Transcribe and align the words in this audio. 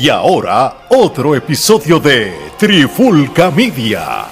Y 0.00 0.10
ahora, 0.10 0.86
otro 0.90 1.34
episodio 1.34 1.98
de 1.98 2.32
Trifulca 2.56 3.50
Media. 3.50 4.26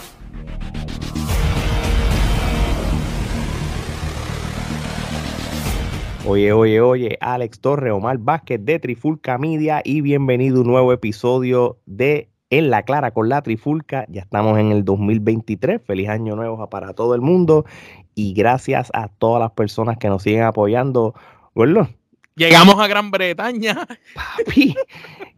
Oye, 6.24 6.52
oye, 6.52 6.80
oye, 6.80 7.18
Alex 7.20 7.58
Torre, 7.58 7.90
Omar 7.90 8.18
Vázquez 8.18 8.64
de 8.64 8.78
Trifulca 8.78 9.38
Media 9.38 9.82
y 9.82 10.02
bienvenido 10.02 10.58
a 10.58 10.60
un 10.60 10.68
nuevo 10.68 10.92
episodio 10.92 11.78
de 11.84 12.28
En 12.48 12.70
la 12.70 12.84
Clara 12.84 13.10
con 13.10 13.28
la 13.28 13.42
Trifulca. 13.42 14.06
Ya 14.08 14.20
estamos 14.20 14.60
en 14.60 14.70
el 14.70 14.84
2023. 14.84 15.82
Feliz 15.82 16.08
año 16.08 16.36
nuevo 16.36 16.64
para 16.70 16.92
todo 16.92 17.16
el 17.16 17.22
mundo 17.22 17.64
y 18.14 18.34
gracias 18.34 18.92
a 18.94 19.08
todas 19.08 19.40
las 19.40 19.50
personas 19.50 19.98
que 19.98 20.08
nos 20.08 20.22
siguen 20.22 20.44
apoyando. 20.44 21.14
Bueno, 21.56 21.88
Llegamos 22.36 22.78
a 22.78 22.86
Gran 22.86 23.10
Bretaña. 23.10 23.86
papi, 24.14 24.74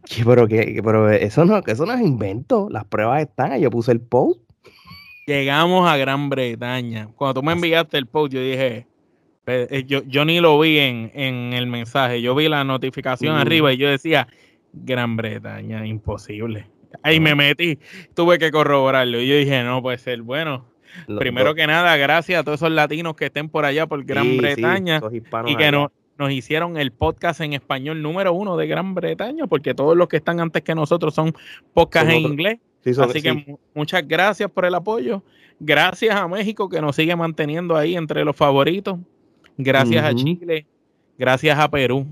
que- 0.05 0.25
pero, 0.25 0.47
que, 0.47 0.81
pero 0.83 1.09
eso, 1.09 1.45
no, 1.45 1.57
eso 1.65 1.85
no 1.85 1.93
es 1.93 2.01
invento. 2.01 2.67
Las 2.69 2.85
pruebas 2.85 3.21
están. 3.21 3.59
Yo 3.59 3.69
puse 3.71 3.91
el 3.91 4.01
post. 4.01 4.41
Llegamos 5.25 5.89
a 5.89 5.95
Gran 5.97 6.29
Bretaña. 6.29 7.07
Cuando 7.15 7.35
tú 7.39 7.43
me 7.45 7.53
enviaste 7.53 7.97
el 7.97 8.07
post, 8.07 8.33
yo 8.33 8.41
dije, 8.41 8.87
eh, 9.45 9.83
yo, 9.87 10.03
yo 10.07 10.25
ni 10.25 10.39
lo 10.39 10.59
vi 10.59 10.79
en, 10.79 11.11
en 11.13 11.53
el 11.53 11.67
mensaje. 11.67 12.21
Yo 12.21 12.35
vi 12.35 12.49
la 12.49 12.63
notificación 12.63 13.35
Mm. 13.35 13.39
arriba 13.39 13.71
y 13.73 13.77
yo 13.77 13.89
decía, 13.89 14.27
Gran 14.73 15.15
Bretaña, 15.15 15.85
imposible. 15.85 16.67
Ahí 17.03 17.19
me 17.19 17.35
metí, 17.35 17.77
tuve 18.15 18.39
que 18.39 18.51
corroborarlo. 18.51 19.21
Y 19.21 19.27
yo 19.27 19.35
dije, 19.35 19.63
no 19.63 19.81
puede 19.81 19.99
ser. 19.99 20.21
Bueno, 20.23 20.65
Lo- 21.07 21.19
primero 21.19 21.49
lo- 21.49 21.55
que 21.55 21.67
nada, 21.67 21.95
gracias 21.97 22.39
a 22.41 22.43
todos 22.43 22.59
esos 22.59 22.71
latinos 22.71 23.15
que 23.15 23.27
estén 23.27 23.47
por 23.49 23.63
allá 23.65 23.85
por 23.87 24.03
Gran 24.03 24.25
sí, 24.25 24.37
Bretaña. 24.37 24.99
y 25.45 25.55
que 25.55 25.71
no- 25.71 25.91
nos 26.19 26.31
hicieron 26.31 26.77
el 26.77 26.91
podcast 26.91 27.41
en 27.41 27.53
español 27.53 28.01
número 28.03 28.33
uno 28.33 28.57
de 28.57 28.67
Gran 28.67 28.93
Bretaña, 28.93 29.47
porque 29.47 29.73
todos 29.73 29.95
los 29.97 30.07
que 30.09 30.17
están 30.17 30.39
antes 30.39 30.61
que 30.61 30.75
nosotros 30.75 31.15
son 31.15 31.33
podcasts 31.73 32.11
Son 32.13 32.23
en 32.25 32.31
inglés. 32.31 32.59
Sí, 32.83 32.93
son- 32.93 33.09
Así 33.09 33.21
que 33.21 33.31
sí. 33.33 33.55
muchas 33.73 34.07
gracias 34.07 34.51
por 34.51 34.65
el 34.65 34.75
apoyo. 34.75 35.23
Gracias 35.59 36.15
a 36.15 36.27
México 36.27 36.69
que 36.69 36.79
nos 36.81 36.95
sigue 36.95 37.15
manteniendo 37.15 37.75
ahí 37.75 37.95
entre 37.95 38.23
los 38.23 38.35
favoritos. 38.35 38.99
Gracias 39.57 40.03
a. 40.05 40.13
Chile. 40.13 40.65
Gracias 41.17 41.57
a 41.57 41.69
Perú. 41.69 42.05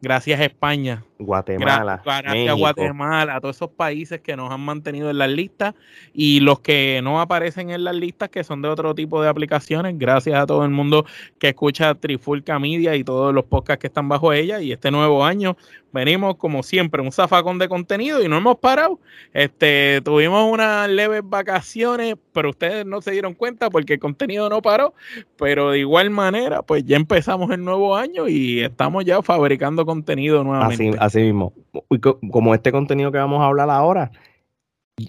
Gracias 0.00 0.40
a 0.40 0.44
España. 0.44 1.04
Guatemala, 1.20 2.02
gracias 2.04 2.48
a 2.48 2.52
Guatemala, 2.54 3.36
a 3.36 3.40
todos 3.40 3.56
esos 3.56 3.70
países 3.70 4.20
que 4.20 4.36
nos 4.36 4.50
han 4.50 4.60
mantenido 4.60 5.10
en 5.10 5.18
las 5.18 5.30
listas 5.30 5.74
y 6.12 6.40
los 6.40 6.60
que 6.60 7.00
no 7.02 7.20
aparecen 7.20 7.70
en 7.70 7.84
las 7.84 7.94
listas 7.94 8.30
que 8.30 8.42
son 8.42 8.62
de 8.62 8.68
otro 8.68 8.94
tipo 8.94 9.22
de 9.22 9.28
aplicaciones. 9.28 9.98
Gracias 9.98 10.38
a 10.38 10.46
todo 10.46 10.64
el 10.64 10.70
mundo 10.70 11.04
que 11.38 11.50
escucha 11.50 11.94
Trifulca 11.94 12.58
Media 12.58 12.96
y 12.96 13.04
todos 13.04 13.34
los 13.34 13.44
podcasts 13.44 13.80
que 13.80 13.86
están 13.86 14.08
bajo 14.08 14.32
ella. 14.32 14.60
Y 14.60 14.72
este 14.72 14.90
nuevo 14.90 15.24
año 15.24 15.56
venimos 15.92 16.36
como 16.36 16.62
siempre, 16.62 17.02
un 17.02 17.12
zafacón 17.12 17.58
de 17.58 17.68
contenido 17.68 18.22
y 18.22 18.28
no 18.28 18.36
hemos 18.36 18.58
parado. 18.58 18.98
Este, 19.32 20.00
tuvimos 20.02 20.50
unas 20.50 20.88
leves 20.88 21.22
vacaciones, 21.24 22.16
pero 22.32 22.50
ustedes 22.50 22.86
no 22.86 23.00
se 23.00 23.10
dieron 23.10 23.34
cuenta 23.34 23.70
porque 23.70 23.94
el 23.94 24.00
contenido 24.00 24.48
no 24.48 24.62
paró. 24.62 24.94
Pero 25.36 25.70
de 25.70 25.80
igual 25.80 26.10
manera, 26.10 26.62
pues 26.62 26.84
ya 26.84 26.96
empezamos 26.96 27.50
el 27.50 27.64
nuevo 27.64 27.96
año 27.96 28.28
y 28.28 28.60
estamos 28.60 29.04
ya 29.04 29.22
fabricando 29.22 29.84
contenido 29.84 30.44
nuevamente. 30.44 30.90
Así, 30.90 30.98
así 30.98 31.09
mismo. 31.18 31.52
Y 31.90 31.98
co- 31.98 32.18
como 32.30 32.54
este 32.54 32.70
contenido 32.72 33.10
que 33.10 33.18
vamos 33.18 33.40
a 33.40 33.46
hablar 33.46 33.70
ahora 33.70 34.10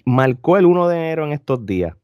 marcó 0.04 0.56
el 0.56 0.66
1 0.66 0.88
de 0.88 0.96
enero 0.96 1.26
en 1.26 1.32
estos 1.32 1.64
días. 1.66 1.94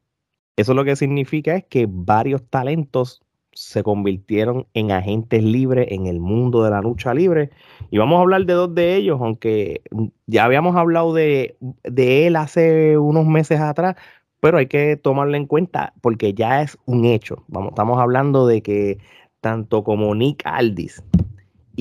Eso 0.57 0.73
lo 0.73 0.83
que 0.85 0.95
significa 0.95 1.55
es 1.55 1.63
que 1.65 1.87
varios 1.89 2.43
talentos 2.49 3.21
se 3.53 3.81
convirtieron 3.83 4.67
en 4.73 4.91
agentes 4.91 5.43
libres 5.43 5.87
en 5.89 6.05
el 6.05 6.19
mundo 6.19 6.63
de 6.63 6.69
la 6.69 6.81
lucha 6.81 7.13
libre. 7.13 7.49
Y 7.89 7.97
vamos 7.97 8.17
a 8.17 8.21
hablar 8.21 8.45
de 8.45 8.53
dos 8.53 8.73
de 8.75 8.95
ellos, 8.95 9.19
aunque 9.21 9.81
ya 10.27 10.45
habíamos 10.45 10.75
hablado 10.75 11.13
de, 11.13 11.55
de 11.83 12.27
él 12.27 12.35
hace 12.35 12.97
unos 12.97 13.25
meses 13.25 13.59
atrás, 13.59 13.95
pero 14.39 14.57
hay 14.57 14.67
que 14.67 14.95
tomarlo 14.97 15.35
en 15.35 15.45
cuenta 15.47 15.93
porque 16.01 16.33
ya 16.33 16.61
es 16.61 16.77
un 16.85 17.05
hecho. 17.05 17.43
Vamos, 17.47 17.69
estamos 17.71 17.99
hablando 17.99 18.45
de 18.47 18.61
que 18.61 18.97
tanto 19.41 19.83
como 19.83 20.13
Nick 20.15 20.41
Aldis 20.45 21.03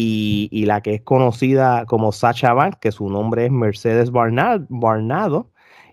y, 0.00 0.64
la 0.66 0.80
que 0.80 0.94
es 0.94 1.00
conocida 1.02 1.84
como 1.86 2.12
Sacha 2.12 2.52
Banks, 2.52 2.78
que 2.80 2.92
su 2.92 3.08
nombre 3.08 3.46
es 3.46 3.50
Mercedes 3.50 4.12
Barnado, 4.12 5.50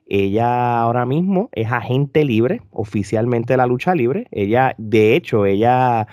ella 0.07 0.79
ahora 0.79 1.07
mismo 1.07 1.49
es 1.53 1.71
agente 1.71 2.23
libre, 2.23 2.61
oficialmente 2.69 3.53
de 3.53 3.57
la 3.57 3.65
lucha 3.65 3.95
libre. 3.95 4.27
Ella, 4.29 4.75
de 4.77 5.15
hecho, 5.15 5.47
ella 5.47 6.07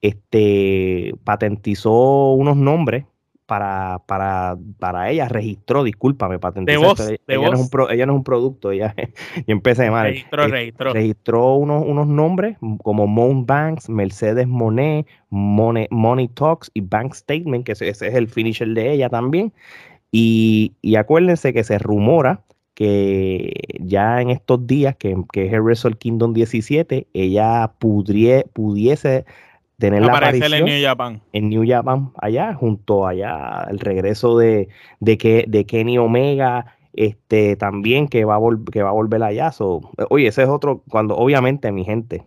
este, 0.00 1.14
patentizó 1.24 2.32
unos 2.34 2.56
nombres 2.56 3.06
para, 3.46 4.00
para, 4.06 4.56
para 4.78 5.10
ella, 5.10 5.28
registró, 5.28 5.84
discúlpame, 5.84 6.38
patentizó. 6.38 6.80
voz, 6.80 7.00
ella, 7.00 7.18
de 7.26 7.34
ella 7.34 7.48
no 7.48 7.54
es 7.54 7.60
un 7.60 7.68
pro- 7.70 7.90
ella 7.90 8.06
no 8.06 8.12
es 8.12 8.16
un 8.18 8.24
producto, 8.24 8.70
ella, 8.70 8.94
yo 9.36 9.42
empecé 9.48 9.90
mal. 9.90 10.06
Registró, 10.08 10.44
Eh, 10.44 10.48
registró. 10.48 10.92
registró 10.92 11.54
unos, 11.56 11.84
unos 11.86 12.06
nombres 12.06 12.56
como 12.82 13.06
Mount 13.06 13.46
Banks, 13.46 13.88
Mercedes 13.88 14.46
Monet, 14.48 15.06
Money, 15.30 15.86
Money 15.90 16.28
Talks 16.28 16.70
y 16.72 16.80
Bank 16.82 17.14
Statement, 17.14 17.64
que 17.66 17.72
ese, 17.72 17.88
ese 17.88 18.08
es 18.08 18.14
el 18.14 18.28
finisher 18.28 18.68
de 18.68 18.92
ella 18.92 19.08
también. 19.10 19.52
Y, 20.10 20.72
y 20.82 20.96
acuérdense 20.96 21.52
que 21.52 21.64
se 21.64 21.78
rumora 21.78 22.42
que 22.74 23.52
ya 23.80 24.20
en 24.22 24.30
estos 24.30 24.66
días, 24.66 24.96
que, 24.96 25.16
que 25.32 25.46
es 25.46 25.52
el 25.52 25.60
Wrestle 25.62 25.94
Kingdom 25.96 26.32
17, 26.32 27.06
ella 27.12 27.70
pudrie- 27.78 28.46
pudiese 28.52 29.24
tener 29.82 30.02
la 30.02 30.12
Aparecer 30.12 30.54
en 30.54 30.64
New 30.64 30.80
Japan. 30.80 31.20
en 31.32 31.48
New 31.48 31.64
Japan 31.66 32.12
allá, 32.16 32.54
junto 32.54 33.04
allá 33.04 33.66
el 33.68 33.80
regreso 33.80 34.38
de, 34.38 34.68
de, 35.00 35.18
que, 35.18 35.44
de 35.48 35.66
Kenny 35.66 35.98
Omega, 35.98 36.76
este 36.92 37.56
también 37.56 38.06
que 38.06 38.24
va 38.24 38.36
a, 38.36 38.40
que 38.70 38.84
va 38.84 38.90
a 38.90 38.92
volver 38.92 39.24
allá. 39.24 39.50
So, 39.50 39.80
oye, 40.08 40.28
ese 40.28 40.44
es 40.44 40.48
otro, 40.48 40.84
cuando 40.88 41.16
obviamente 41.16 41.72
mi 41.72 41.84
gente, 41.84 42.24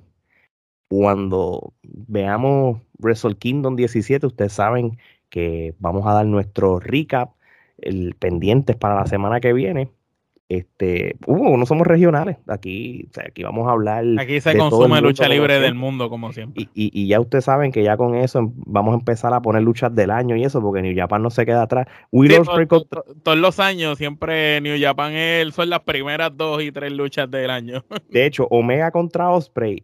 cuando 0.89 1.71
veamos 1.83 2.81
Wrestle 2.99 3.37
Kingdom 3.37 3.77
17, 3.77 4.27
ustedes 4.27 4.51
saben 4.51 4.97
que 5.29 5.75
vamos 5.79 6.05
a 6.07 6.13
dar 6.13 6.25
nuestro 6.25 6.81
recap, 6.81 7.35
el 7.77 8.15
pendientes 8.15 8.75
para 8.75 8.95
la 8.95 9.05
semana 9.05 9.39
que 9.39 9.53
viene. 9.53 9.91
Este, 10.47 11.15
uh, 11.25 11.57
no 11.57 11.65
somos 11.65 11.87
regionales, 11.87 12.37
aquí, 12.47 13.07
o 13.09 13.13
sea, 13.15 13.23
aquí 13.29 13.41
vamos 13.41 13.67
a 13.67 13.71
hablar. 13.71 14.05
Aquí 14.19 14.39
se 14.41 14.55
consume 14.55 15.01
lucha 15.01 15.27
libre 15.27 15.59
del 15.59 15.73
mundo, 15.73 16.07
como 16.07 16.31
siempre. 16.33 16.69
Y, 16.75 16.85
y- 16.85 16.91
y 16.93 17.07
ya 17.07 17.19
ustedes 17.19 17.45
saben 17.45 17.71
que 17.71 17.81
ya 17.81 17.97
con 17.97 18.13
eso 18.13 18.37
em- 18.39 18.51
vamos 18.57 18.93
a 18.93 18.97
empezar 18.99 19.33
a 19.33 19.41
poner 19.41 19.63
luchas 19.63 19.95
del 19.95 20.11
año 20.11 20.35
y 20.35 20.43
eso, 20.43 20.61
porque 20.61 20.83
New 20.83 20.95
Japan 20.95 21.23
no 21.23 21.31
se 21.31 21.47
queda 21.47 21.63
atrás. 21.63 21.87
Sí, 22.11 22.17
Ospreay 22.35 22.67
to- 22.67 22.77
contra- 22.77 23.01
to- 23.01 23.13
to- 23.13 23.19
todos 23.23 23.37
los 23.39 23.59
años, 23.59 23.97
siempre 23.97 24.61
New 24.61 24.77
Japan 24.79 25.13
es- 25.13 25.51
son 25.55 25.67
las 25.71 25.79
primeras 25.79 26.37
dos 26.37 26.61
y 26.61 26.71
tres 26.71 26.91
luchas 26.91 27.29
del 27.31 27.49
año. 27.49 27.83
de 28.09 28.25
hecho, 28.27 28.45
Omega 28.51 28.91
contra 28.91 29.31
Osprey. 29.31 29.83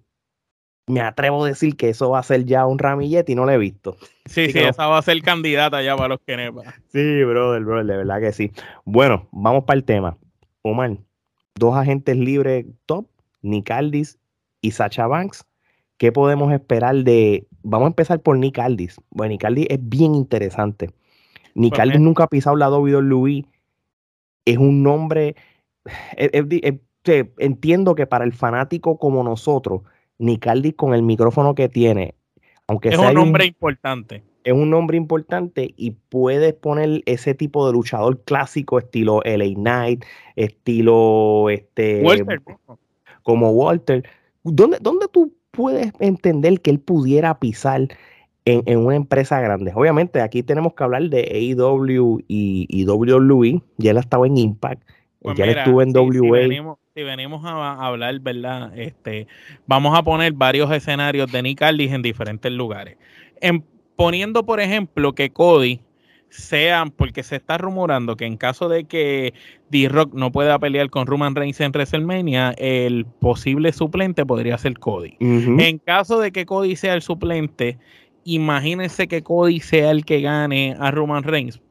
Me 0.88 1.00
atrevo 1.01 1.45
a 1.45 1.47
decir 1.47 1.75
que 1.75 1.89
eso 1.89 2.09
va 2.11 2.19
a 2.19 2.23
ser 2.23 2.44
ya 2.45 2.66
un 2.67 2.77
ramillete 2.77 3.31
y 3.31 3.35
no 3.35 3.45
lo 3.45 3.51
he 3.51 3.57
visto. 3.57 3.95
Sí, 4.00 4.07
Sí, 4.25 4.47
sí, 4.47 4.53
que 4.53 4.61
no. 4.63 4.69
esa 4.69 4.88
va 4.88 4.97
a 5.00 5.01
ser 5.01 5.19
candidata 5.21 5.81
ya 5.81 5.95
para 5.95 6.09
los 6.09 6.19
Kenepa. 6.25 6.61
Sí, 6.91 7.23
brother, 7.23 7.63
brother, 7.63 7.85
de 7.85 7.97
verdad 7.97 8.19
que 8.19 8.31
sí. 8.31 8.51
Bueno, 8.85 9.27
vamos 9.31 9.63
para 9.63 9.77
el 9.77 9.85
tema. 9.85 10.17
Omar, 10.63 10.97
dos 11.55 11.75
agentes 11.75 12.16
libres 12.17 12.66
top, 12.85 13.07
Nick 13.41 13.72
Aldis 13.72 14.17
y 14.61 14.72
Sacha 14.72 15.07
Banks. 15.07 15.45
¿Qué 15.97 16.11
podemos 16.11 16.51
esperar 16.51 16.95
de...? 17.03 17.47
Vamos 17.63 17.85
a 17.85 17.89
empezar 17.89 18.19
por 18.22 18.38
Nick 18.38 18.57
Aldis. 18.59 19.00
Bueno, 19.11 19.31
Nick 19.31 19.45
Aldis 19.45 19.67
es 19.69 19.79
bien 19.81 20.16
interesante. 20.16 20.89
Nick 21.53 21.77
Aldis 21.79 22.00
me- 22.00 22.05
nunca 22.05 22.23
ha 22.23 22.27
pisado 22.27 22.55
la 22.55 22.69
WWE. 22.69 23.45
Es 24.45 24.57
un 24.57 24.81
nombre... 24.83 25.35
es- 26.17 26.29
es 26.33 26.45
es- 27.03 27.25
entiendo 27.39 27.95
que 27.95 28.05
para 28.07 28.23
el 28.25 28.33
fanático 28.33 28.97
como 28.97 29.23
nosotros, 29.23 29.81
Nick 30.19 30.45
Aldis 30.47 30.75
con 30.75 30.94
el 30.94 31.01
micrófono 31.01 31.55
que 31.55 31.67
tiene, 31.69 32.13
aunque 32.67 32.89
Es 32.89 32.95
sea 32.95 33.01
un 33.03 33.07
de 33.09 33.13
nombre 33.16 33.45
importante. 33.45 34.23
Es 34.44 34.53
un 34.53 34.69
nombre 34.69 34.97
importante 34.97 35.74
y 35.78 35.91
puedes 36.09 36.54
poner 36.54 37.04
ese 37.06 37.33
tipo 37.36 37.68
de 37.68 37.74
luchador 37.74 38.21
clásico 38.24 38.80
estilo 38.80 39.21
LA 39.24 39.54
Knight, 39.56 40.04
estilo 40.36 41.50
este 41.50 42.01
Walter, 42.04 42.42
como 43.24 43.51
Walter. 43.51 44.04
¿Dónde, 44.44 44.77
dónde 44.81 45.07
tú 45.12 45.33
puedes 45.51 45.92
entender 46.00 46.62
que 46.62 46.71
él 46.71 46.80
pudiera 46.80 47.39
pisar 47.39 47.88
en, 48.45 48.63
en 48.65 48.80
una 48.80 48.95
empresa 48.95 49.39
grande? 49.39 49.71
Obviamente 49.75 50.21
aquí 50.21 50.44
tenemos 50.44 50.74
que 50.74 50.83
hablar 50.83 51.04
de 51.04 51.19
AEW 51.56 52.19
y, 52.27 52.65
y 52.69 52.86
WWE. 52.86 53.62
Ya 53.77 53.92
él 53.92 53.98
ha 53.98 54.01
estado 54.01 54.25
en 54.25 54.38
Impact, 54.38 54.81
Pues 55.21 55.38
ya 55.38 55.45
mira, 55.45 55.63
estuvo 55.63 55.81
en 55.81 55.89
si- 55.94 55.94
si 55.94 56.19
WA. 56.19 56.39
venimos, 56.39 56.77
si 56.95 57.04
venimos 57.04 57.45
a, 57.45 57.74
a 57.74 57.86
hablar, 57.88 58.19
¿verdad? 58.19 58.77
Este, 58.77 59.27
vamos 59.68 59.98
a 59.98 60.01
poner 60.04 60.33
varios 60.33 60.71
escenarios 60.71 61.31
de 61.31 61.44
Nick 61.44 61.62
Aldis 61.62 61.92
en 61.92 62.01
diferentes 62.01 62.51
lugares. 62.51 62.98
En, 63.39 63.63
poniendo, 64.01 64.44
por 64.48 64.59
ejemplo, 64.59 65.13
que 65.13 65.30
Cody 65.30 65.80
sea, 66.30 66.86
porque 66.95 67.21
se 67.21 67.36
está 67.36 67.59
rumorando 67.59 68.18
que 68.18 68.25
en 68.25 68.36
caso 68.36 68.68
de 68.68 68.86
que 68.86 69.36
D-Rock 69.69 70.15
no 70.15 70.31
pueda 70.31 70.57
pelear 70.57 70.89
con 70.89 71.06
Roman 71.06 71.36
Reigns 71.36 71.62
en 71.62 71.71
WrestleMania, 71.71 72.56
el 72.57 73.06
posible 73.06 73.71
suplente 73.71 74.25
podría 74.25 74.57
ser 74.57 74.80
Cody. 74.80 75.18
En 75.19 75.77
caso 75.77 76.19
de 76.19 76.31
que 76.31 76.48
Cody 76.48 76.75
sea 76.75 76.95
el 76.95 77.03
suplente, 77.03 77.77
imagínense 78.24 79.07
que 79.07 79.21
Cody 79.21 79.59
sea 79.59 79.92
el 79.92 80.03
que 80.03 80.21
gane 80.21 80.75
a 80.80 80.89
Roman 80.89 81.21
Reigns. 81.21 81.62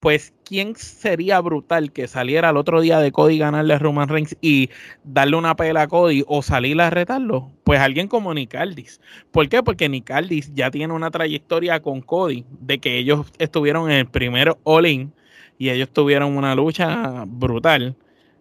Pues 0.00 0.32
¿quién 0.44 0.76
sería 0.76 1.40
brutal 1.40 1.92
que 1.92 2.06
saliera 2.06 2.50
el 2.50 2.56
otro 2.56 2.80
día 2.80 3.00
de 3.00 3.10
Cody 3.10 3.38
ganarle 3.38 3.74
a 3.74 3.78
Roman 3.78 4.08
Reigns 4.08 4.36
y 4.40 4.70
darle 5.02 5.36
una 5.36 5.56
pela 5.56 5.82
a 5.82 5.88
Cody 5.88 6.24
o 6.28 6.42
salir 6.42 6.80
a 6.80 6.90
retarlo? 6.90 7.50
Pues 7.64 7.80
alguien 7.80 8.06
como 8.06 8.32
Nicaldis. 8.32 9.00
¿Por 9.32 9.48
qué? 9.48 9.62
Porque 9.62 9.88
Nicaldis 9.88 10.54
ya 10.54 10.70
tiene 10.70 10.94
una 10.94 11.10
trayectoria 11.10 11.80
con 11.80 12.00
Cody 12.00 12.44
de 12.60 12.78
que 12.78 12.96
ellos 12.98 13.26
estuvieron 13.38 13.90
en 13.90 13.98
el 13.98 14.06
primer 14.06 14.56
All-In 14.62 15.12
y 15.58 15.70
ellos 15.70 15.90
tuvieron 15.92 16.36
una 16.36 16.54
lucha 16.54 17.24
brutal, 17.26 17.96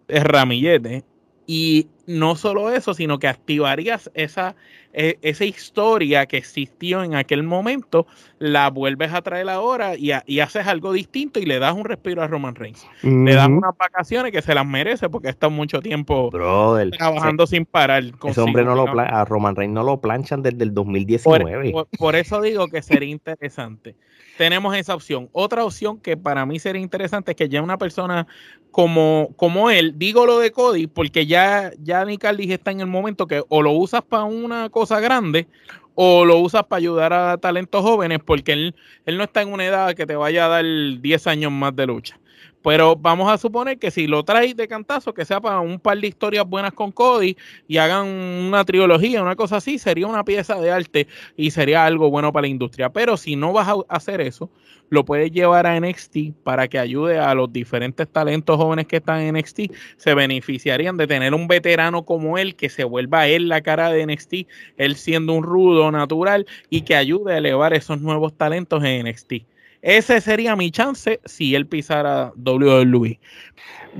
de 0.07 0.23
ramillete. 0.23 1.03
Y 1.47 1.87
no 2.05 2.35
solo 2.35 2.71
eso, 2.71 2.93
sino 2.93 3.19
que 3.19 3.27
activarías 3.27 4.11
esa, 4.13 4.55
e, 4.93 5.17
esa 5.21 5.45
historia 5.45 6.25
que 6.25 6.37
existió 6.37 7.03
en 7.03 7.15
aquel 7.15 7.43
momento, 7.43 8.07
la 8.39 8.69
vuelves 8.69 9.13
a 9.13 9.21
traer 9.21 9.49
ahora 9.49 9.95
y, 9.97 10.11
haces 10.39 10.67
algo 10.67 10.93
distinto 10.93 11.39
y 11.39 11.45
le 11.45 11.59
das 11.59 11.73
un 11.73 11.85
respiro 11.85 12.21
a 12.21 12.27
Roman 12.27 12.55
Reigns. 12.55 12.85
Le 13.03 13.33
das 13.33 13.47
unas 13.47 13.75
vacaciones 13.77 14.31
que 14.31 14.41
se 14.41 14.53
las 14.53 14.65
merece 14.65 15.09
porque 15.09 15.29
está 15.29 15.49
mucho 15.49 15.81
tiempo 15.81 16.29
trabajando 16.31 17.47
sin 17.47 17.65
parar. 17.65 18.03
Ese 18.23 18.41
hombre 18.41 18.63
no 18.63 18.75
lo 18.75 18.87
a 18.99 19.25
Roman 19.25 19.55
Reigns 19.55 19.73
no 19.73 19.83
lo 19.83 19.99
planchan 19.99 20.41
desde 20.41 20.63
el 20.63 20.73
2019. 20.73 21.73
por 21.97 22.15
eso 22.15 22.41
digo 22.41 22.67
que 22.67 22.81
sería 22.81 23.09
interesante 23.09 23.95
tenemos 24.37 24.75
esa 24.77 24.95
opción. 24.95 25.29
Otra 25.33 25.65
opción 25.65 25.99
que 25.99 26.15
para 26.15 26.45
mí 26.45 26.59
sería 26.59 26.81
interesante 26.81 27.31
es 27.31 27.37
que 27.37 27.49
ya 27.49 27.61
una 27.61 27.77
persona 27.77 28.27
como, 28.71 29.29
como 29.35 29.71
él, 29.71 29.97
digo 29.97 30.25
lo 30.25 30.39
de 30.39 30.51
Cody, 30.51 30.87
porque 30.87 31.25
ya, 31.25 31.71
ya 31.81 32.05
Nicaldis 32.05 32.51
está 32.51 32.71
en 32.71 32.81
el 32.81 32.87
momento 32.87 33.25
que 33.25 33.43
o 33.49 33.61
lo 33.61 33.71
usas 33.71 34.03
para 34.03 34.25
una 34.25 34.69
cosa 34.77 34.99
grande 34.99 35.47
o 35.95 36.23
lo 36.23 36.37
usas 36.37 36.63
para 36.65 36.77
ayudar 36.77 37.11
a 37.11 37.37
talentos 37.37 37.81
jóvenes, 37.81 38.19
porque 38.23 38.53
él, 38.53 38.75
él 39.07 39.17
no 39.17 39.23
está 39.23 39.41
en 39.41 39.51
una 39.51 39.65
edad 39.65 39.95
que 39.95 40.05
te 40.05 40.15
vaya 40.15 40.45
a 40.45 40.47
dar 40.47 40.63
10 40.63 41.27
años 41.27 41.51
más 41.51 41.75
de 41.75 41.87
lucha. 41.87 42.19
Pero 42.63 42.95
vamos 42.95 43.31
a 43.31 43.37
suponer 43.37 43.79
que 43.79 43.91
si 43.91 44.07
lo 44.07 44.23
traes 44.23 44.55
de 44.55 44.67
cantazo, 44.67 45.13
que 45.13 45.25
sea 45.25 45.39
para 45.39 45.59
un 45.59 45.79
par 45.79 45.97
de 45.99 46.07
historias 46.07 46.45
buenas 46.45 46.73
con 46.73 46.91
Cody 46.91 47.37
y 47.67 47.77
hagan 47.77 48.07
una 48.07 48.65
trilogía, 48.65 49.21
una 49.21 49.35
cosa 49.35 49.57
así, 49.57 49.79
sería 49.79 50.07
una 50.07 50.23
pieza 50.23 50.55
de 50.55 50.71
arte 50.71 51.07
y 51.35 51.51
sería 51.51 51.85
algo 51.85 52.09
bueno 52.09 52.33
para 52.33 52.41
la 52.41 52.47
industria. 52.49 52.89
Pero 52.89 53.15
si 53.15 53.35
no 53.35 53.53
vas 53.53 53.67
a 53.67 53.75
hacer 53.87 54.21
eso, 54.21 54.49
lo 54.89 55.05
puedes 55.05 55.31
llevar 55.31 55.67
a 55.67 55.79
NXT 55.79 56.33
para 56.43 56.67
que 56.67 56.79
ayude 56.79 57.19
a 57.19 57.33
los 57.33 57.51
diferentes 57.51 58.07
talentos 58.07 58.57
jóvenes 58.57 58.87
que 58.87 58.97
están 58.97 59.21
en 59.21 59.35
NXT. 59.35 59.71
Se 59.97 60.13
beneficiarían 60.13 60.97
de 60.97 61.07
tener 61.07 61.33
un 61.33 61.47
veterano 61.47 62.05
como 62.05 62.37
él 62.37 62.55
que 62.55 62.69
se 62.69 62.83
vuelva 62.83 63.27
él 63.27 63.47
la 63.49 63.61
cara 63.61 63.89
de 63.91 64.05
NXT, 64.05 64.33
él 64.77 64.95
siendo 64.95 65.33
un 65.33 65.43
rudo 65.43 65.91
natural 65.91 66.45
y 66.69 66.81
que 66.81 66.95
ayude 66.95 67.33
a 67.33 67.37
elevar 67.37 67.73
esos 67.73 68.01
nuevos 68.01 68.33
talentos 68.33 68.83
en 68.83 69.07
NXT. 69.07 69.33
Ese 69.81 70.21
sería 70.21 70.55
mi 70.55 70.71
chance 70.71 71.19
si 71.25 71.55
él 71.55 71.67
pisara 71.67 72.33
WWE. 72.35 73.19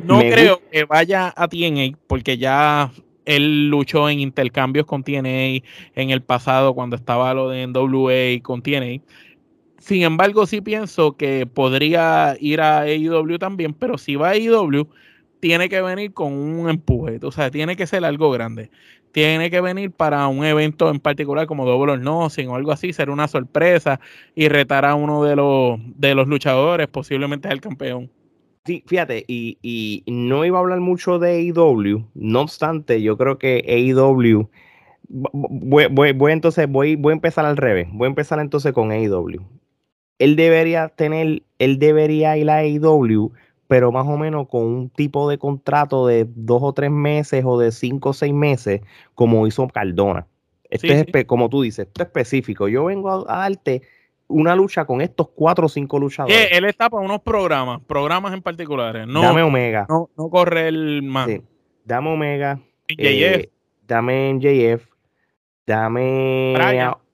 No 0.04 0.20
creo 0.20 0.62
que 0.72 0.86
vaya 0.86 1.34
a 1.36 1.48
TNA 1.48 1.98
porque 2.08 2.38
ya 2.38 2.92
él 3.26 3.70
luchó 3.70 4.10
en 4.10 4.20
intercambios 4.20 4.86
con 4.86 5.04
TNA 5.04 5.64
en 5.96 6.10
el 6.10 6.22
pasado 6.22 6.74
cuando 6.74 6.96
estaba 6.96 7.34
lo 7.34 7.50
de 7.50 7.68
NWA 7.68 8.42
con 8.42 8.62
TNA. 8.62 9.02
Sin 9.80 10.04
embargo, 10.04 10.46
sí 10.46 10.62
pienso 10.62 11.16
que 11.16 11.46
podría 11.46 12.36
ir 12.40 12.62
a 12.62 12.82
AEW 12.82 13.38
también, 13.38 13.74
pero 13.74 13.98
si 13.98 14.16
va 14.16 14.30
a 14.30 14.32
AEW, 14.32 14.90
tiene 15.40 15.70
que 15.70 15.82
venir 15.82 16.14
con 16.14 16.34
un 16.34 16.70
empuje, 16.70 17.20
o 17.24 17.32
sea, 17.32 17.52
tiene 17.52 17.76
que 17.76 17.88
ser 17.88 18.06
algo 18.06 18.32
grande 18.32 18.70
tiene 19.18 19.50
que 19.50 19.62
venir 19.62 19.92
para 19.92 20.28
un 20.28 20.46
evento 20.46 20.92
en 20.92 21.00
particular 21.00 21.48
como 21.48 21.66
Double 21.66 21.94
or 21.94 22.00
Nothing 22.00 22.50
o 22.50 22.56
algo 22.56 22.72
así, 22.72 22.94
ser 22.94 23.10
una 23.10 23.28
sorpresa 23.28 24.00
y 24.36 24.48
retar 24.48 24.86
a 24.86 24.94
uno 24.94 25.24
de 25.24 25.36
los, 25.36 25.80
de 25.96 26.14
los 26.14 26.28
luchadores, 26.28 26.88
posiblemente 26.88 27.50
el 27.50 27.60
campeón. 27.60 28.12
Sí, 28.66 28.84
fíjate, 28.86 29.26
y, 29.28 30.04
no 30.06 30.46
iba 30.46 30.60
a 30.60 30.62
hablar 30.62 30.82
mucho 30.82 31.18
de 31.18 31.32
AEW, 31.32 32.06
no 32.14 32.42
obstante, 32.42 33.02
yo 33.02 33.18
creo 33.18 33.40
que 33.40 33.64
AEW, 33.68 34.50
voy, 35.10 36.32
entonces, 36.32 36.70
voy, 36.70 36.96
voy 36.96 37.12
a 37.12 37.16
empezar 37.16 37.46
al 37.46 37.58
revés, 37.58 37.88
voy 37.92 38.06
a 38.06 38.10
empezar 38.10 38.40
entonces 38.40 38.72
con 38.72 38.92
AEW. 38.92 39.42
Él 40.20 40.36
debería 40.36 40.90
tener, 40.90 41.42
él 41.58 41.80
debería 41.80 42.38
ir 42.38 42.52
a 42.52 42.58
AEW 42.58 43.32
pero 43.68 43.92
más 43.92 44.08
o 44.08 44.18
menos 44.18 44.48
con 44.48 44.64
un 44.64 44.90
tipo 44.90 45.30
de 45.30 45.38
contrato 45.38 46.08
de 46.08 46.26
dos 46.28 46.62
o 46.64 46.74
tres 46.74 46.90
meses 46.90 47.44
o 47.46 47.60
de 47.60 47.72
cinco 47.72 48.10
o 48.10 48.14
seis 48.14 48.34
meses, 48.34 48.82
como 49.14 49.46
hizo 49.46 49.68
Cardona. 49.68 50.26
Esto 50.70 50.88
es, 50.88 51.26
como 51.26 51.50
tú 51.50 51.62
dices, 51.62 51.88
esto 51.88 52.04
es 52.04 52.08
específico. 52.08 52.68
Yo 52.68 52.86
vengo 52.86 53.30
a, 53.30 53.38
darte 53.38 53.82
una 54.28 54.56
lucha 54.56 54.86
con 54.86 55.02
estos 55.02 55.30
cuatro 55.30 55.68
o 55.68 55.70
cinco 55.70 56.00
luchadores. 56.00 56.50
él 56.52 56.66
está 56.66 56.90
para 56.90 57.04
unos 57.04 57.22
programas, 57.22 57.82
programas 57.88 58.34
en 58.34 58.42
particulares. 58.42 59.08
No, 59.08 59.22
dame 59.22 59.44
Omega. 59.44 59.86
No, 59.90 60.10
no 60.18 60.30
corre 60.30 60.68
el 60.68 61.04
más. 61.04 61.30
Dame 61.86 62.10
Omega. 62.10 62.60
Eh, 62.90 63.50
dame 63.86 64.38
JF. 64.40 64.86
Dame, 65.66 66.54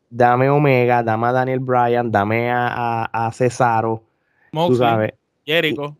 dame 0.10 0.50
Omega. 0.50 1.04
Dame 1.04 1.28
a 1.28 1.32
Daniel 1.32 1.60
Bryan. 1.60 2.12
Dame 2.12 2.52
a, 2.52 3.06
a, 3.06 3.32
Cesaro. 3.32 4.04
tú 4.52 4.76
sabes. 4.76 5.14
Jericho 5.46 5.96